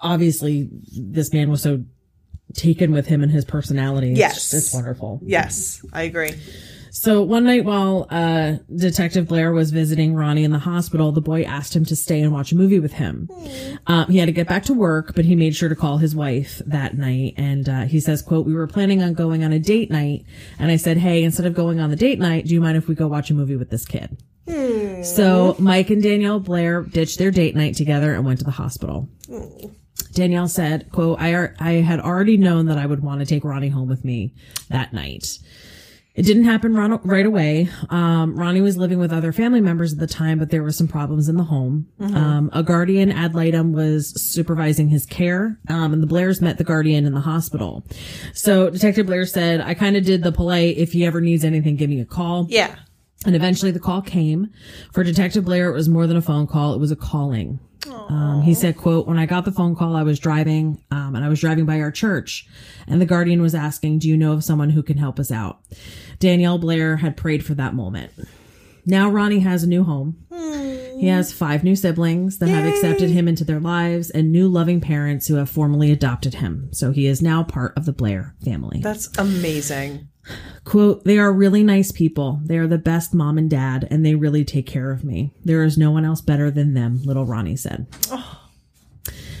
obviously 0.00 0.68
this 0.96 1.32
man 1.32 1.50
was 1.50 1.62
so 1.62 1.84
taken 2.54 2.92
with 2.92 3.06
him 3.06 3.22
and 3.22 3.30
his 3.32 3.44
personality. 3.44 4.12
Yes. 4.16 4.34
just- 4.50 4.54
it's 4.54 4.74
wonderful. 4.74 5.20
yes, 5.24 5.84
I 5.92 6.02
agree. 6.02 6.32
So 6.92 7.22
one 7.22 7.44
night 7.44 7.64
while 7.64 8.08
uh, 8.10 8.54
Detective 8.74 9.28
Blair 9.28 9.52
was 9.52 9.70
visiting 9.70 10.12
Ronnie 10.14 10.42
in 10.42 10.50
the 10.50 10.58
hospital, 10.58 11.12
the 11.12 11.20
boy 11.20 11.44
asked 11.44 11.74
him 11.74 11.84
to 11.84 11.94
stay 11.94 12.20
and 12.20 12.32
watch 12.32 12.50
a 12.50 12.56
movie 12.56 12.80
with 12.80 12.94
him. 12.94 13.30
Um, 13.86 14.06
he 14.10 14.18
had 14.18 14.26
to 14.26 14.32
get 14.32 14.48
back 14.48 14.64
to 14.64 14.74
work, 14.74 15.14
but 15.14 15.24
he 15.24 15.36
made 15.36 15.54
sure 15.54 15.68
to 15.68 15.76
call 15.76 15.98
his 15.98 16.16
wife 16.16 16.60
that 16.66 16.98
night. 16.98 17.34
And 17.36 17.68
uh, 17.68 17.82
he 17.82 18.00
says, 18.00 18.22
"quote 18.22 18.44
We 18.44 18.54
were 18.54 18.66
planning 18.66 19.04
on 19.04 19.14
going 19.14 19.44
on 19.44 19.52
a 19.52 19.60
date 19.60 19.88
night, 19.92 20.24
and 20.58 20.72
I 20.72 20.76
said, 20.76 20.96
hey, 20.96 21.22
instead 21.22 21.46
of 21.46 21.54
going 21.54 21.78
on 21.78 21.90
the 21.90 21.96
date 21.96 22.18
night, 22.18 22.46
do 22.46 22.54
you 22.54 22.60
mind 22.60 22.76
if 22.76 22.88
we 22.88 22.96
go 22.96 23.06
watch 23.06 23.30
a 23.30 23.34
movie 23.34 23.56
with 23.56 23.70
this 23.70 23.84
kid?" 23.84 24.20
So 25.04 25.54
Mike 25.60 25.90
and 25.90 26.02
Danielle 26.02 26.40
Blair 26.40 26.82
ditched 26.82 27.18
their 27.18 27.30
date 27.30 27.54
night 27.54 27.76
together 27.76 28.12
and 28.14 28.24
went 28.26 28.40
to 28.40 28.44
the 28.44 28.50
hospital. 28.50 29.08
Danielle 30.12 30.48
said, 30.48 30.90
quote, 30.90 31.20
I, 31.20 31.34
ar- 31.34 31.54
I 31.60 31.72
had 31.72 32.00
already 32.00 32.36
known 32.36 32.66
that 32.66 32.78
I 32.78 32.86
would 32.86 33.02
want 33.02 33.20
to 33.20 33.26
take 33.26 33.44
Ronnie 33.44 33.68
home 33.68 33.88
with 33.88 34.04
me 34.04 34.34
that 34.68 34.92
night. 34.92 35.38
It 36.12 36.26
didn't 36.26 36.44
happen 36.44 36.74
right 36.74 37.24
away. 37.24 37.68
Um, 37.88 38.36
Ronnie 38.36 38.60
was 38.60 38.76
living 38.76 38.98
with 38.98 39.12
other 39.12 39.32
family 39.32 39.60
members 39.60 39.92
at 39.92 40.00
the 40.00 40.08
time, 40.08 40.40
but 40.40 40.50
there 40.50 40.62
were 40.62 40.72
some 40.72 40.88
problems 40.88 41.28
in 41.28 41.36
the 41.36 41.44
home. 41.44 41.86
Um, 42.00 42.50
a 42.52 42.64
guardian 42.64 43.12
ad 43.12 43.34
litem 43.34 43.72
was 43.72 44.20
supervising 44.20 44.88
his 44.88 45.06
care, 45.06 45.56
um, 45.68 45.92
and 45.92 46.02
the 46.02 46.08
Blairs 46.08 46.42
met 46.42 46.58
the 46.58 46.64
guardian 46.64 47.06
in 47.06 47.14
the 47.14 47.20
hospital. 47.20 47.86
So 48.34 48.70
Detective 48.70 49.06
Blair 49.06 49.24
said, 49.24 49.60
I 49.60 49.72
kind 49.74 49.96
of 49.96 50.04
did 50.04 50.24
the 50.24 50.32
polite, 50.32 50.76
if 50.76 50.92
he 50.92 51.06
ever 51.06 51.20
needs 51.20 51.44
anything, 51.44 51.76
give 51.76 51.88
me 51.88 52.00
a 52.00 52.04
call. 52.04 52.46
Yeah. 52.50 52.74
And 53.24 53.36
eventually 53.36 53.70
the 53.70 53.80
call 53.80 54.02
came. 54.02 54.50
For 54.92 55.04
Detective 55.04 55.44
Blair, 55.44 55.70
it 55.70 55.74
was 55.74 55.88
more 55.88 56.08
than 56.08 56.16
a 56.16 56.22
phone 56.22 56.48
call. 56.48 56.74
It 56.74 56.80
was 56.80 56.90
a 56.90 56.96
calling. 56.96 57.60
Um, 57.92 58.42
he 58.42 58.54
said, 58.54 58.76
quote, 58.76 59.06
when 59.06 59.18
I 59.18 59.26
got 59.26 59.44
the 59.44 59.52
phone 59.52 59.76
call, 59.76 59.96
I 59.96 60.02
was 60.02 60.18
driving, 60.18 60.82
um, 60.90 61.14
and 61.14 61.24
I 61.24 61.28
was 61.28 61.40
driving 61.40 61.66
by 61.66 61.80
our 61.80 61.90
church 61.90 62.46
and 62.86 63.00
the 63.00 63.06
guardian 63.06 63.40
was 63.40 63.54
asking, 63.54 64.00
do 64.00 64.08
you 64.08 64.16
know 64.16 64.32
of 64.32 64.44
someone 64.44 64.70
who 64.70 64.82
can 64.82 64.98
help 64.98 65.18
us 65.18 65.30
out? 65.30 65.60
Danielle 66.18 66.58
Blair 66.58 66.96
had 66.96 67.16
prayed 67.16 67.44
for 67.44 67.54
that 67.54 67.74
moment. 67.74 68.12
Now 68.86 69.10
Ronnie 69.10 69.40
has 69.40 69.62
a 69.62 69.68
new 69.68 69.84
home. 69.84 70.16
He 70.30 71.06
has 71.06 71.32
five 71.32 71.64
new 71.64 71.76
siblings 71.76 72.38
that 72.38 72.48
have 72.48 72.66
accepted 72.66 73.10
him 73.10 73.26
into 73.26 73.44
their 73.44 73.60
lives 73.60 74.10
and 74.10 74.30
new 74.30 74.48
loving 74.48 74.80
parents 74.80 75.28
who 75.28 75.36
have 75.36 75.48
formally 75.48 75.90
adopted 75.92 76.34
him. 76.34 76.68
So 76.72 76.90
he 76.92 77.06
is 77.06 77.22
now 77.22 77.42
part 77.42 77.76
of 77.76 77.86
the 77.86 77.92
Blair 77.92 78.34
family. 78.44 78.80
That's 78.82 79.08
amazing. 79.16 80.08
Quote, 80.64 81.04
they 81.04 81.18
are 81.18 81.32
really 81.32 81.62
nice 81.62 81.90
people. 81.90 82.40
They 82.44 82.58
are 82.58 82.66
the 82.66 82.78
best 82.78 83.14
mom 83.14 83.38
and 83.38 83.50
dad, 83.50 83.88
and 83.90 84.04
they 84.04 84.14
really 84.14 84.44
take 84.44 84.66
care 84.66 84.90
of 84.90 85.04
me. 85.04 85.32
There 85.44 85.64
is 85.64 85.78
no 85.78 85.90
one 85.90 86.04
else 86.04 86.20
better 86.20 86.50
than 86.50 86.74
them, 86.74 87.02
little 87.02 87.26
Ronnie 87.26 87.56
said. 87.56 87.86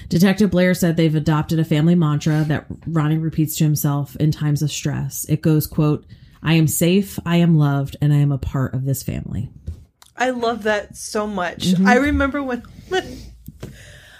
Detective 0.08 0.50
Blair 0.50 0.74
said 0.74 0.96
they've 0.96 1.14
adopted 1.14 1.60
a 1.60 1.64
family 1.64 1.94
mantra 1.94 2.44
that 2.48 2.66
Ronnie 2.86 3.18
repeats 3.18 3.56
to 3.56 3.64
himself 3.64 4.16
in 4.16 4.32
times 4.32 4.60
of 4.60 4.72
stress. 4.72 5.24
It 5.28 5.40
goes, 5.40 5.68
quote, 5.68 6.04
I 6.42 6.54
am 6.54 6.66
safe, 6.66 7.18
I 7.24 7.36
am 7.36 7.56
loved, 7.56 7.96
and 8.00 8.12
I 8.12 8.16
am 8.16 8.32
a 8.32 8.38
part 8.38 8.74
of 8.74 8.84
this 8.84 9.04
family. 9.04 9.50
I 10.16 10.30
love 10.30 10.64
that 10.64 10.96
so 10.96 11.26
much. 11.26 11.68
Mm-hmm. 11.68 11.86
I 11.86 11.94
remember 11.94 12.42
when 12.42 12.62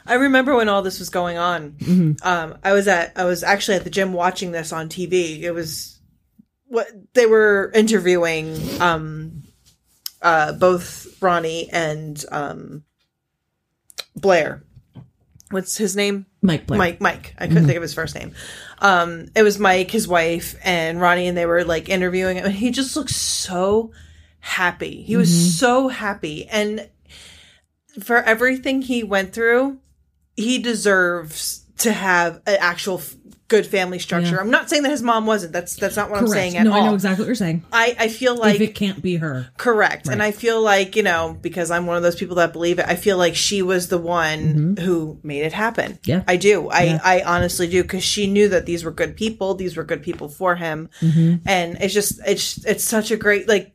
I 0.06 0.14
remember 0.14 0.54
when 0.56 0.68
all 0.68 0.83
this 0.83 0.98
was 0.98 1.11
going 1.11 1.38
on. 1.38 1.72
Mm-hmm. 1.72 2.26
Um, 2.26 2.59
I 2.64 2.72
was 2.72 2.88
at 2.88 3.12
I 3.16 3.24
was 3.24 3.42
actually 3.42 3.76
at 3.76 3.85
the 3.85 3.90
gym 3.90 4.12
watching 4.12 4.50
this 4.50 4.72
on 4.72 4.88
TV. 4.88 5.42
It 5.42 5.52
was 5.52 5.99
what 6.70 6.87
they 7.14 7.26
were 7.26 7.72
interviewing 7.74 8.56
um, 8.80 9.42
uh, 10.22 10.52
both 10.52 11.20
Ronnie 11.20 11.68
and 11.70 12.24
um, 12.30 12.85
Blair. 14.14 14.62
What's 15.50 15.76
his 15.76 15.96
name? 15.96 16.26
Mike 16.42 16.68
Blair. 16.68 16.78
Mike. 16.78 17.00
Mike. 17.00 17.35
I 17.37 17.48
couldn't 17.48 17.66
think 17.66 17.76
of 17.76 17.83
his 17.83 17.92
first 17.92 18.14
name. 18.14 18.33
Um, 18.78 19.26
it 19.35 19.42
was 19.42 19.59
Mike, 19.59 19.90
his 19.90 20.06
wife, 20.06 20.54
and 20.62 21.00
Ronnie, 21.00 21.26
and 21.26 21.37
they 21.37 21.44
were 21.44 21.64
like 21.64 21.88
interviewing 21.88 22.37
him, 22.37 22.44
and 22.44 22.54
he 22.54 22.70
just 22.70 22.94
looked 22.94 23.11
so 23.11 23.90
happy. 24.38 25.02
He 25.02 25.16
was 25.16 25.59
so 25.59 25.88
happy, 25.88 26.46
and 26.46 26.88
for 28.00 28.18
everything 28.22 28.80
he 28.83 29.02
went 29.02 29.33
through, 29.33 29.80
he 30.37 30.59
deserves 30.59 31.66
to 31.78 31.92
have 31.92 32.37
an 32.46 32.59
actual 32.61 32.98
f- 32.98 33.16
good 33.50 33.66
family 33.66 33.98
structure. 33.98 34.36
Yeah. 34.36 34.40
I'm 34.40 34.50
not 34.50 34.70
saying 34.70 34.84
that 34.84 34.90
his 34.90 35.02
mom 35.02 35.26
wasn't. 35.26 35.52
That's 35.52 35.74
that's 35.74 35.96
not 35.96 36.08
what 36.08 36.20
I'm 36.20 36.28
saying 36.28 36.56
at 36.56 36.64
no, 36.64 36.72
all. 36.72 36.80
I 36.80 36.86
know 36.86 36.94
exactly 36.94 37.24
what 37.24 37.26
you're 37.26 37.34
saying. 37.34 37.64
I, 37.72 37.96
I 37.98 38.08
feel 38.08 38.36
like 38.36 38.54
if 38.54 38.60
it 38.62 38.74
can't 38.74 39.02
be 39.02 39.16
her. 39.16 39.50
Correct. 39.58 40.06
And 40.08 40.22
I 40.22 40.30
feel 40.30 40.62
like, 40.62 40.96
you 40.96 41.02
know, 41.02 41.36
because 41.42 41.70
I'm 41.70 41.84
one 41.84 41.96
of 41.96 42.02
those 42.02 42.14
people 42.14 42.36
that 42.36 42.54
believe 42.54 42.78
it, 42.78 42.86
I 42.88 42.94
feel 42.94 43.18
like 43.18 43.34
she 43.34 43.60
was 43.60 43.88
the 43.88 43.98
one 43.98 44.76
who 44.78 45.18
made 45.22 45.42
it 45.42 45.52
happen. 45.52 45.94
Mm-hmm. 45.94 46.10
Yeah. 46.10 46.22
I 46.26 46.36
do. 46.36 46.68
I, 46.70 46.82
Yeah. 46.84 47.00
I 47.04 47.22
honestly 47.22 47.68
do 47.68 47.82
because 47.82 48.04
she 48.04 48.26
knew 48.26 48.48
that 48.48 48.66
these 48.66 48.84
were 48.84 48.92
good 48.92 49.16
people. 49.16 49.54
These 49.54 49.76
were 49.76 49.84
good 49.84 50.02
people 50.02 50.28
for 50.28 50.54
him. 50.54 50.88
Mm-hmm. 51.00 51.46
And 51.46 51.76
it's 51.80 51.92
just, 51.92 52.20
it's, 52.24 52.64
it's 52.64 52.84
such 52.84 53.10
a 53.10 53.16
great, 53.16 53.48
like, 53.48 53.74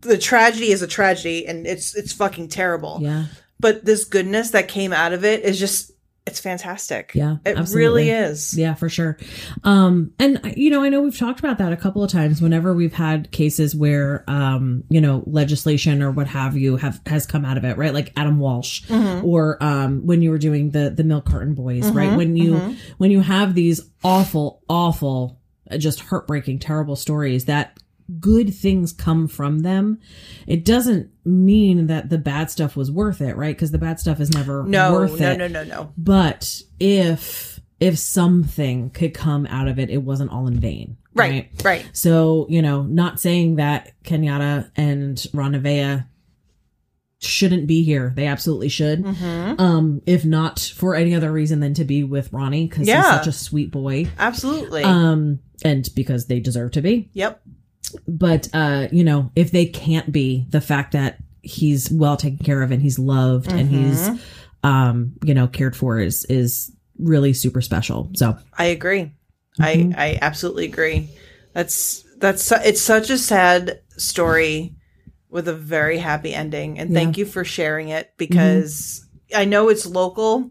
the 0.00 0.16
tragedy 0.16 0.72
is 0.72 0.80
a 0.80 0.86
tragedy 0.86 1.46
and 1.46 1.66
it's, 1.66 1.94
it's 1.94 2.14
fucking 2.14 2.48
terrible. 2.48 3.00
Yeah. 3.02 3.26
But 3.58 3.84
this 3.84 4.06
goodness 4.06 4.52
that 4.52 4.68
came 4.68 4.94
out 4.94 5.12
of 5.12 5.26
it 5.26 5.44
is 5.44 5.58
just, 5.58 5.92
it's 6.30 6.40
fantastic. 6.40 7.12
Yeah, 7.14 7.36
It 7.44 7.56
absolutely. 7.58 8.08
really 8.08 8.10
is. 8.10 8.56
Yeah, 8.56 8.74
for 8.74 8.88
sure. 8.88 9.18
Um, 9.64 10.12
and 10.18 10.40
you 10.56 10.70
know, 10.70 10.82
I 10.82 10.88
know 10.88 11.00
we've 11.02 11.18
talked 11.18 11.38
about 11.40 11.58
that 11.58 11.72
a 11.72 11.76
couple 11.76 12.02
of 12.02 12.10
times 12.10 12.40
whenever 12.40 12.72
we've 12.74 12.92
had 12.94 13.30
cases 13.32 13.74
where, 13.74 14.24
um, 14.28 14.84
you 14.88 15.00
know, 15.00 15.22
legislation 15.26 16.02
or 16.02 16.10
what 16.10 16.26
have 16.28 16.56
you 16.56 16.76
have, 16.76 17.00
has 17.06 17.26
come 17.26 17.44
out 17.44 17.56
of 17.56 17.64
it, 17.64 17.76
right? 17.76 17.92
Like 17.92 18.12
Adam 18.16 18.38
Walsh 18.38 18.82
or, 18.90 19.62
um, 19.62 20.06
when 20.06 20.22
you 20.22 20.30
were 20.30 20.38
doing 20.38 20.70
the, 20.70 20.90
the 20.90 21.04
milk 21.04 21.24
carton 21.26 21.54
boys, 21.54 21.90
right? 21.90 22.16
When 22.16 22.36
you, 22.36 22.76
when 22.98 23.10
you 23.10 23.20
have 23.20 23.54
these 23.54 23.80
awful, 24.04 24.62
awful, 24.68 25.38
just 25.78 26.00
heartbreaking, 26.00 26.58
terrible 26.58 26.96
stories 26.96 27.44
that 27.46 27.76
good 28.18 28.54
things 28.54 28.92
come 28.92 29.28
from 29.28 29.60
them, 29.60 29.98
it 30.46 30.64
doesn't 30.64 31.10
mean 31.24 31.86
that 31.88 32.10
the 32.10 32.18
bad 32.18 32.50
stuff 32.50 32.76
was 32.76 32.90
worth 32.90 33.20
it, 33.20 33.36
right? 33.36 33.54
Because 33.54 33.70
the 33.70 33.78
bad 33.78 34.00
stuff 34.00 34.20
is 34.20 34.30
never 34.32 34.64
No, 34.64 34.92
worth 34.94 35.20
no, 35.20 35.30
it. 35.30 35.36
no, 35.38 35.46
no, 35.48 35.62
no. 35.64 35.74
no. 35.76 35.92
But 35.96 36.62
if 36.80 37.60
if 37.78 37.98
something 37.98 38.90
could 38.90 39.14
come 39.14 39.46
out 39.46 39.66
of 39.68 39.78
it, 39.78 39.88
it 39.90 40.02
wasn't 40.02 40.30
all 40.30 40.46
in 40.46 40.58
vain. 40.60 40.96
Right. 41.14 41.50
Right. 41.64 41.88
So, 41.92 42.46
you 42.50 42.60
know, 42.62 42.82
not 42.82 43.18
saying 43.20 43.56
that 43.56 43.92
Kenyatta 44.04 44.70
and 44.76 45.16
Ronavea 45.16 46.06
shouldn't 47.18 47.66
be 47.66 47.82
here. 47.82 48.12
They 48.16 48.26
absolutely 48.26 48.68
should. 48.68 49.02
Mm-hmm. 49.04 49.60
Um, 49.60 50.02
if 50.06 50.24
not 50.24 50.58
for 50.58 50.94
any 50.94 51.14
other 51.14 51.30
reason 51.32 51.60
than 51.60 51.74
to 51.74 51.84
be 51.84 52.02
with 52.04 52.32
Ronnie 52.32 52.66
because 52.66 52.86
Yeah. 52.88 53.02
he's 53.02 53.10
such 53.18 53.26
a 53.26 53.32
sweet 53.32 53.70
boy. 53.70 54.08
Absolutely. 54.18 54.82
Um, 54.84 55.40
and 55.64 55.86
because 55.94 56.26
they 56.26 56.40
deserve 56.40 56.72
to 56.72 56.82
be. 56.82 57.10
yep. 57.12 57.42
But 58.06 58.48
uh, 58.52 58.88
you 58.92 59.04
know, 59.04 59.30
if 59.36 59.50
they 59.50 59.66
can't 59.66 60.10
be, 60.12 60.46
the 60.50 60.60
fact 60.60 60.92
that 60.92 61.18
he's 61.42 61.90
well 61.90 62.16
taken 62.16 62.44
care 62.44 62.62
of 62.62 62.70
and 62.70 62.82
he's 62.82 62.98
loved 62.98 63.52
and 63.52 63.68
he's 63.68 64.08
Mm-hmm. 64.08 64.66
um, 64.68 65.12
you 65.24 65.34
know, 65.34 65.48
cared 65.48 65.74
for 65.76 65.98
is 65.98 66.24
is 66.26 66.70
really 66.98 67.32
super 67.32 67.60
special. 67.62 68.10
So 68.14 68.36
I 68.58 68.64
agree. 68.66 69.12
Mhm. 69.58 69.94
I 69.96 70.10
I 70.10 70.18
absolutely 70.20 70.66
agree. 70.66 71.08
That's 71.54 72.04
that's 72.18 72.52
it's 72.52 72.80
such 72.80 73.10
a 73.10 73.18
sad 73.18 73.80
story 73.96 74.74
with 75.30 75.48
a 75.48 75.54
very 75.54 75.98
happy 75.98 76.34
ending 76.34 76.78
and 76.78 76.92
thank 76.92 77.16
you 77.16 77.24
for 77.24 77.44
sharing 77.44 77.88
it 77.88 78.12
because 78.16 79.06
I 79.34 79.44
know 79.44 79.68
it's 79.68 79.86
local 79.86 80.50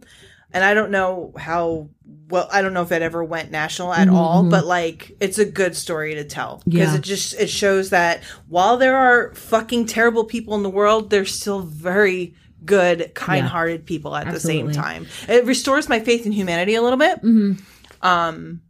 and 0.54 0.64
I 0.64 0.74
don't 0.74 0.90
know 0.90 1.34
how 1.38 1.90
well 2.30 2.48
I 2.52 2.62
don't 2.62 2.74
know 2.74 2.82
if 2.84 2.92
it 2.92 3.02
ever 3.02 3.24
went 3.24 3.52
national 3.52 3.94
at 3.94 4.08
Mhm, 4.08 4.14
all 4.14 4.44
but 4.44 4.66
like 4.66 5.16
it's 5.20 5.38
a 5.40 5.46
good 5.46 5.76
story 5.76 6.16
to 6.16 6.24
tell. 6.24 6.62
Because 6.66 6.92
Yeah. 6.92 6.96
it 6.98 7.02
just 7.02 7.34
it 7.40 7.50
shows 7.50 7.90
that 7.92 8.22
while 8.48 8.78
there 8.78 8.96
are 8.96 9.34
fucking 9.36 9.86
terrible 9.88 10.24
people 10.26 10.56
in 10.56 10.64
the 10.64 10.70
world 10.70 11.10
there's 11.10 11.34
still 11.34 11.62
very 11.62 12.36
good 12.66 13.12
kind-hearted 13.16 13.86
people 13.86 14.16
at 14.16 14.32
the 14.32 14.40
same 14.40 14.72
time. 14.72 15.08
It 15.28 15.46
restores 15.46 15.88
my 15.90 16.00
faith 16.02 16.26
in 16.26 16.32
humanity 16.34 16.76
a 16.76 16.82
little 16.82 17.00
bit. 17.00 17.22
Mhm. 17.24 17.60
um 18.02 18.62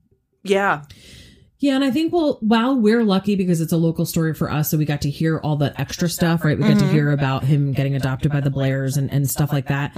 yeah. 0.43 0.84
Yeah, 1.62 1.75
and 1.75 1.84
I 1.84 1.91
think 1.91 2.13
well, 2.13 2.38
while 2.39 2.80
we're 2.80 3.04
lucky 3.04 3.36
because 3.36 3.60
it's 3.60 3.73
a 3.73 3.78
local 3.78 4.06
story 4.06 4.34
for 4.34 4.49
us, 4.49 4.71
so 4.71 4.78
we 4.78 4.86
got 4.86 5.02
to 5.02 5.10
hear 5.10 5.39
all 5.39 5.58
the 5.58 5.78
extra 5.80 6.08
stuff, 6.08 6.45
right? 6.45 6.58
We 6.58 6.63
got 6.65 6.80
to 6.80 6.88
hear 6.88 7.12
about 7.12 7.43
him 7.43 7.73
getting 7.73 7.95
adopted 7.95 8.32
by 8.32 8.39
the 8.39 8.49
Blairs 8.49 8.95
and, 8.95 9.12
and 9.12 9.30
stuff 9.30 9.52
like 9.52 9.67
that. 9.67 9.93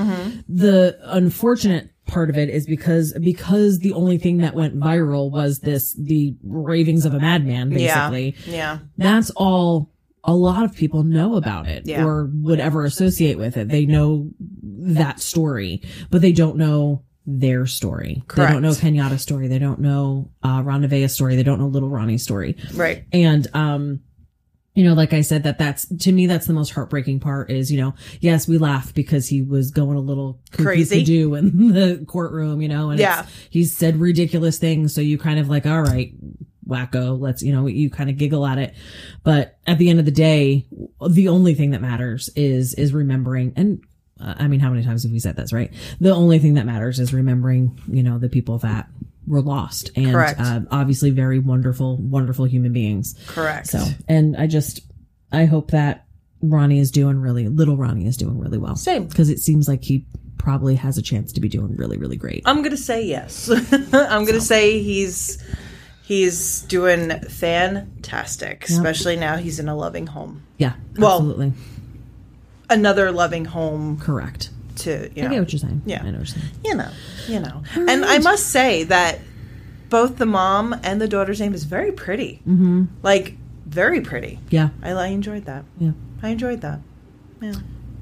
The 0.50 0.98
unfortunate 1.04 1.92
part 2.12 2.30
of 2.30 2.38
it 2.38 2.50
is 2.50 2.66
because 2.68 3.14
because 3.22 3.80
the 3.80 3.94
only 3.94 4.18
thing 4.18 4.38
that 4.40 4.54
went 4.54 4.78
viral 4.80 5.32
was 5.32 5.60
this 5.60 5.94
the 5.94 6.36
ravings 6.44 7.06
of 7.06 7.14
a 7.14 7.20
madman, 7.20 7.70
basically. 7.70 8.36
yeah 8.46 8.54
yeah. 8.54 8.80
That's 8.98 9.30
all 9.32 9.90
a 10.24 10.36
lot 10.36 10.64
of 10.64 10.76
people 10.76 11.02
know 11.04 11.36
about 11.36 11.68
it 11.68 11.88
Yeah. 11.88 12.06
or 12.06 12.30
would 12.44 12.60
ever 12.60 12.86
associate 12.86 13.40
with 13.40 13.58
it. 13.58 13.70
They 13.70 13.86
know 13.88 14.30
that 14.62 15.20
story, 15.20 15.82
but 16.12 16.22
they 16.22 16.32
don't 16.32 16.58
know 16.58 17.04
their 17.26 17.66
story. 17.66 18.24
They 18.36 18.44
don't 18.48 18.62
know 18.62 18.70
Correct. 18.70 18.82
Kenyatta's 18.84 19.22
story. 19.22 19.48
They 19.48 19.58
don't 19.60 19.80
know 19.80 20.30
uh, 20.44 20.62
Ron 20.64 20.82
Nevaeh's 20.82 21.14
story. 21.14 21.36
They 21.38 21.44
don't 21.44 21.60
know 21.60 21.68
Little 21.68 21.90
Ronnie's 21.90 22.24
story. 22.24 22.56
right 22.76 23.06
And, 23.12 23.48
um, 23.56 24.02
you 24.74 24.84
know, 24.86 24.94
like 24.94 25.12
I 25.14 25.22
said, 25.22 25.44
that 25.44 25.58
that's 25.60 25.86
to 25.86 26.12
me, 26.12 26.28
that's 26.28 26.48
the 26.48 26.54
most 26.54 26.72
heartbreaking 26.72 27.20
part 27.20 27.52
is, 27.52 27.72
you 27.72 27.80
know, 27.80 27.94
yes, 28.22 28.48
we 28.48 28.58
laugh 28.58 28.94
because 28.94 29.28
he 29.28 29.42
was 29.42 29.70
going 29.72 29.98
a 29.98 30.02
little 30.02 30.40
Crazy. 30.52 31.00
To 31.00 31.06
do 31.06 31.36
in 31.36 31.68
the 31.74 32.06
courtroom, 32.08 32.62
you 32.62 32.70
know, 32.70 32.90
and 32.90 33.00
Yeah. 33.00 33.26
he 33.50 33.66
said 33.66 33.98
ridiculous 33.98 34.58
things. 34.60 34.94
So 34.96 35.02
you 35.02 35.18
kind 35.18 35.40
of 35.40 35.50
like, 35.50 35.66
all 35.66 35.82
right, 35.82 36.14
wacko, 36.68 37.20
let's, 37.20 37.44
you 37.44 37.52
know, 37.52 37.68
you 37.68 37.90
kind 37.90 38.10
of 38.10 38.18
giggle 38.18 38.46
at 38.46 38.58
it. 38.58 38.74
But 39.24 39.58
at 39.68 39.78
the 39.78 39.90
end 39.90 40.00
of 40.00 40.06
the 40.06 40.12
day, 40.12 40.66
the 41.10 41.28
only 41.28 41.54
thing 41.54 41.72
that 41.72 41.82
matters 41.82 42.30
is, 42.36 42.74
is 42.76 42.94
remembering 42.94 43.52
and, 43.58 43.82
I 44.22 44.48
mean, 44.48 44.60
how 44.60 44.70
many 44.70 44.84
times 44.84 45.04
have 45.04 45.12
we 45.12 45.20
said 45.20 45.36
this, 45.36 45.52
right? 45.54 45.72
The 46.00 46.12
only 46.12 46.40
thing 46.40 46.54
that 46.56 46.66
matters 46.66 47.00
is 47.00 47.14
remembering, 47.14 47.80
you 47.88 48.04
know, 48.04 48.18
the 48.20 48.30
people 48.30 48.58
that 48.60 48.88
were 49.28 49.42
lost 49.42 49.92
and 49.96 50.16
uh, 50.16 50.62
obviously 50.72 51.10
very 51.12 51.40
wonderful, 51.40 51.98
wonderful 51.98 52.46
human 52.46 52.74
beings. 52.74 53.16
correct 53.28 53.68
So, 53.68 53.84
and 54.08 54.36
I 54.36 54.48
just, 54.48 54.82
I 55.32 55.46
hope 55.46 55.72
that 55.72 56.06
Ronnie 56.42 56.80
is 56.80 56.92
doing 56.92 57.18
really, 57.18 57.48
little 57.48 57.78
Ronnie 57.78 58.08
is 58.08 58.18
doing 58.18 58.40
really 58.40 58.58
well. 58.58 58.76
Same. 58.76 59.06
Because 59.08 59.30
it 59.30 59.40
seems 59.40 59.68
like 59.68 59.84
he 59.84 60.06
probably 60.38 60.74
has 60.76 60.98
a 60.98 61.02
chance 61.04 61.32
to 61.34 61.40
be 61.40 61.48
doing 61.48 61.76
really, 61.76 61.98
really 61.98 62.18
great. 62.18 62.42
i'm 62.48 62.64
gonna 62.64 62.76
say 62.76 63.06
yes 63.06 63.48
i'm 63.94 64.26
gonna 64.26 64.42
say 64.42 64.82
he's 64.82 65.38
he's 66.04 66.64
doing 66.64 67.12
fantastic 67.30 68.66
especially 68.68 69.16
now 69.16 69.38
he's 69.38 69.60
in 69.60 69.70
a 69.70 69.76
loving 69.76 70.08
home 70.08 70.44
Yeah, 70.58 70.74
Well, 70.98 71.18
absolutely. 71.18 71.54
Another 72.72 73.12
loving 73.12 73.46
home 73.46 74.00
Correct. 74.00 74.50
to 74.78 75.10
you 75.16 75.24
I 75.24 75.28
know 75.28 75.30
get 75.36 75.40
what 75.42 75.54
you're 75.54 75.60
saying. 75.60 75.82
Yeah. 75.86 76.00
I 76.02 76.06
know 76.12 76.18
what 76.18 76.18
you're 76.18 76.26
saying. 76.26 76.46
you 76.66 76.76
know 76.76 76.90
you 77.28 77.40
know 77.40 77.62
and 77.76 78.04
i 78.06 78.18
must 78.18 78.48
say 78.48 78.84
that 78.86 79.20
both 79.90 80.18
the 80.18 80.26
mom 80.26 80.74
and 80.84 81.00
the 81.00 81.08
daughter's 81.08 81.40
name 81.40 81.54
is 81.54 81.66
very 81.66 81.92
pretty 81.92 82.42
Mm-hmm. 82.48 82.86
like 83.04 83.36
very 83.68 84.02
pretty 84.02 84.40
Yeah. 84.50 84.70
i, 84.82 84.92
I 84.92 85.08
enjoyed 85.08 85.46
that 85.46 85.66
Yeah. 85.78 85.92
i 86.24 86.30
enjoyed 86.30 86.62
that 86.62 86.80
yeah 87.42 87.54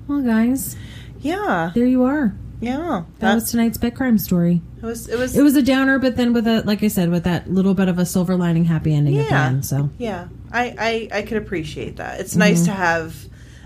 Well, 0.08 0.22
guys, 0.22 0.76
yeah 1.20 1.72
there 1.76 1.86
you 1.86 2.04
are. 2.04 2.34
yeah 2.62 3.04
That 3.20 3.36
was 3.36 3.52
tonight's 3.52 3.78
bed 3.78 3.96
crime 3.96 4.18
story. 4.18 4.62
it 4.82 4.86
was 4.86 5.08
it 5.10 5.18
was 5.18 5.36
It 5.38 5.42
was 5.44 5.56
a 5.56 5.62
downer, 5.64 6.00
but 6.00 6.16
then 6.16 6.32
with 6.34 6.48
a, 6.48 6.62
like 6.66 6.82
I 6.84 6.88
said, 6.90 7.10
with 7.10 7.24
that 7.26 7.50
little 7.52 7.74
bit 7.74 7.88
of 7.90 7.98
a 8.00 8.06
silver 8.06 8.36
lining 8.36 8.66
happy 8.66 8.94
ending 8.94 9.18
at 9.18 9.26
the 9.28 9.36
Yeah. 9.36 9.48
end. 9.48 9.66
So, 9.66 9.90
Yeah, 9.98 10.28
I 10.52 11.10
I, 11.12 11.20
I 11.20 11.22
could 11.24 11.38
appreciate 11.38 11.98
that. 11.98 12.20
It's 12.22 12.32
Mm-hmm. 12.32 12.40
nice 12.40 12.66
to 12.66 12.72
have 12.72 13.16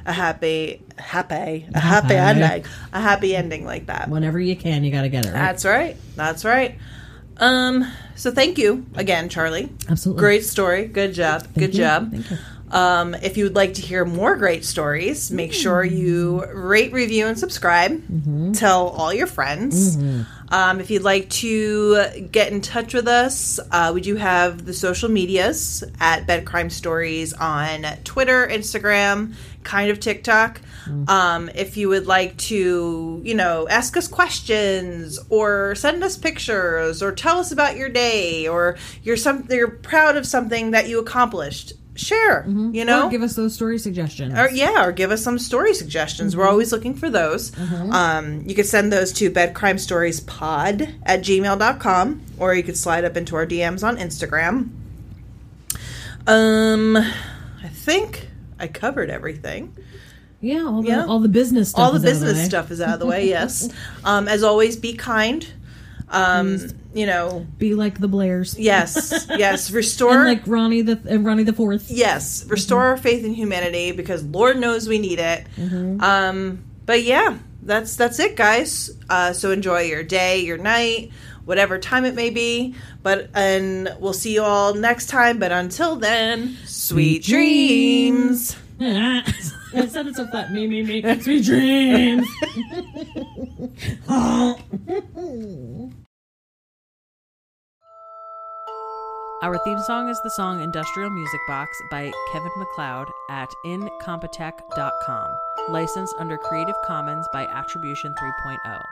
a 0.05 0.11
happy, 0.13 0.81
happy, 0.97 1.67
a 1.73 1.79
happy 1.79 2.13
Happy. 2.15 2.41
ending, 2.41 2.65
a 2.91 2.99
happy 3.01 3.35
ending 3.35 3.65
like 3.65 3.85
that. 3.87 4.09
whenever 4.09 4.39
you 4.39 4.55
can, 4.55 4.83
you 4.83 4.91
got 4.91 5.03
to 5.03 5.09
get 5.09 5.25
it 5.25 5.29
right. 5.29 5.39
That's 5.39 5.65
right. 5.65 5.97
That's 6.15 6.45
right. 6.45 6.77
Um. 7.37 7.89
So 8.15 8.31
thank 8.31 8.57
you 8.57 8.85
again, 8.95 9.27
Charlie. 9.29 9.69
Absolutely. 9.89 10.19
Great 10.19 10.45
story. 10.45 10.85
Good 10.87 11.13
job. 11.13 11.47
Good 11.55 11.73
you. 11.73 11.81
job. 11.83 12.11
Thank 12.11 12.29
you. 12.29 12.37
Um, 12.69 13.13
if 13.15 13.37
you 13.37 13.43
would 13.43 13.55
like 13.55 13.75
to 13.75 13.81
hear 13.83 14.03
more 14.03 14.35
great 14.35 14.65
stories, 14.65 15.29
make 15.31 15.53
sure 15.53 15.83
you 15.83 16.43
rate, 16.53 16.91
review, 16.91 17.27
and 17.27 17.37
subscribe. 17.37 17.91
Mm-hmm. 17.91 18.53
Tell 18.53 18.87
all 18.89 19.13
your 19.13 19.27
friends. 19.27 19.95
Um, 20.49 20.79
if 20.79 20.89
you'd 20.89 21.03
like 21.03 21.29
to 21.31 22.27
get 22.31 22.51
in 22.51 22.61
touch 22.61 22.95
with 22.95 23.07
us, 23.07 23.59
uh, 23.71 23.91
we 23.93 24.01
do 24.01 24.15
have 24.15 24.65
the 24.65 24.73
social 24.73 25.07
medias 25.09 25.83
at 25.99 26.25
Bed 26.25 26.45
Crime 26.45 26.71
Stories 26.71 27.33
on 27.33 27.83
Twitter, 28.03 28.47
Instagram, 28.47 29.35
kind 29.63 29.89
of 29.91 29.99
TikTok. 29.99 30.61
Um, 31.07 31.49
if 31.55 31.77
you 31.77 31.87
would 31.89 32.07
like 32.07 32.35
to, 32.49 33.21
you 33.23 33.33
know, 33.35 33.67
ask 33.69 33.95
us 33.95 34.07
questions 34.07 35.17
or 35.29 35.75
send 35.75 36.03
us 36.03 36.17
pictures 36.17 37.01
or 37.01 37.13
tell 37.13 37.39
us 37.39 37.51
about 37.53 37.77
your 37.77 37.87
day 37.87 38.47
or 38.49 38.77
you're 39.01 39.15
some 39.15 39.47
you're 39.49 39.69
proud 39.69 40.17
of 40.17 40.25
something 40.27 40.71
that 40.71 40.89
you 40.89 40.99
accomplished, 40.99 41.71
share. 41.95 42.45
You 42.47 42.83
know, 42.83 43.07
Or 43.07 43.09
give 43.09 43.21
us 43.21 43.35
those 43.35 43.53
story 43.55 43.77
suggestions. 43.77 44.37
or 44.37 44.49
yeah, 44.49 44.83
or 44.85 44.91
give 44.91 45.09
us 45.11 45.23
some 45.23 45.39
story 45.39 45.73
suggestions. 45.73 46.35
We're 46.35 46.49
always 46.49 46.73
looking 46.73 46.95
for 46.95 47.09
those. 47.09 47.57
Um, 47.57 48.43
you 48.45 48.53
could 48.53 48.65
send 48.65 48.91
those 48.91 49.13
to 49.13 49.31
bedcrimestoriespod 49.31 50.95
at 51.05 51.21
gmail.com 51.21 52.21
or 52.39 52.53
you 52.55 52.63
could 52.63 52.75
slide 52.77 53.05
up 53.05 53.15
into 53.15 53.37
our 53.37 53.45
DMs 53.45 53.87
on 53.87 53.95
Instagram. 53.97 54.69
Um 56.27 56.97
I 56.97 57.67
think 57.69 58.27
I 58.63 58.67
covered 58.67 59.09
everything. 59.09 59.75
yeah, 60.41 60.63
all 60.65 60.81
the, 60.81 60.87
Yeah. 60.89 61.05
all 61.05 61.19
the 61.19 61.29
business 61.29 61.69
stuff. 61.69 61.79
All 61.81 61.91
the 61.91 61.97
is 61.97 62.03
out 62.03 62.07
of 62.07 62.13
business 62.21 62.37
way. 62.43 62.45
stuff 62.49 62.71
is 62.71 62.81
out 62.81 62.93
of 62.95 62.99
the 62.99 63.05
way, 63.05 63.27
yes. 63.29 63.69
Um, 64.05 64.27
as 64.27 64.41
always, 64.43 64.75
be 64.77 64.93
kind. 64.93 65.45
Um, 66.09 66.59
you 66.93 67.05
know, 67.07 67.47
Be 67.57 67.73
like 67.73 67.99
the 67.99 68.07
Blairs. 68.07 68.55
yes, 68.59 69.25
yes, 69.29 69.71
restore 69.71 70.13
And 70.13 70.25
like 70.25 70.43
Ronnie 70.45 70.81
the 70.83 70.99
and 71.09 71.25
Ronnie 71.25 71.43
the 71.43 71.53
Fourth. 71.53 71.89
yes 71.89 72.45
restore 72.47 72.83
our 72.83 72.97
faith 72.97 73.23
in 73.25 73.33
humanity 73.33 73.91
because 73.93 74.21
lord 74.23 74.57
knows 74.59 74.87
we 74.87 74.99
need 74.99 75.17
it 75.19 75.47
um 76.01 76.63
but 76.85 77.01
yeah 77.03 77.39
that's 77.63 77.95
that's 77.95 78.19
it 78.19 78.35
guys 78.35 78.91
uh 79.09 79.33
so 79.33 79.49
enjoy 79.51 79.81
your 79.81 80.03
day 80.03 80.41
your 80.41 80.57
night 80.59 81.09
whatever 81.45 81.77
time 81.77 82.05
it 82.05 82.15
may 82.15 82.29
be 82.29 82.75
but 83.01 83.29
and 83.33 83.89
we'll 83.99 84.13
see 84.13 84.33
you 84.33 84.43
all 84.43 84.73
next 84.73 85.07
time 85.07 85.39
but 85.39 85.51
until 85.51 85.95
then 85.95 86.57
sweet 86.65 87.23
dreams 87.23 88.55
I 88.79 89.23
said 89.87 90.07
it 90.07 90.15
so 90.15 90.27
flat. 90.27 90.51
Me, 90.51 90.67
me, 90.67 90.83
me. 90.83 91.19
Sweet 91.21 91.45
dreams. 91.45 92.27
Our 99.41 99.57
theme 99.65 99.79
song 99.79 100.07
is 100.07 100.19
the 100.23 100.29
song 100.29 100.63
Industrial 100.63 101.09
Music 101.09 101.41
Box 101.47 101.77
by 101.91 102.11
Kevin 102.31 102.51
MacLeod 102.57 103.09
at 103.29 103.49
incompetech.com, 103.65 105.37
licensed 105.69 106.15
under 106.17 106.37
Creative 106.37 106.75
Commons 106.85 107.27
by 107.33 107.45
Attribution 107.47 108.15
3.0. 108.17 108.85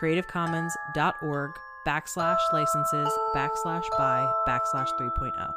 creativecommons.org 0.00 1.50
backslash 1.86 2.38
licenses 2.52 3.10
backslash 3.34 3.84
by 3.96 4.30
backslash 4.46 4.88
oh. 5.00 5.10
3.0. 5.18 5.54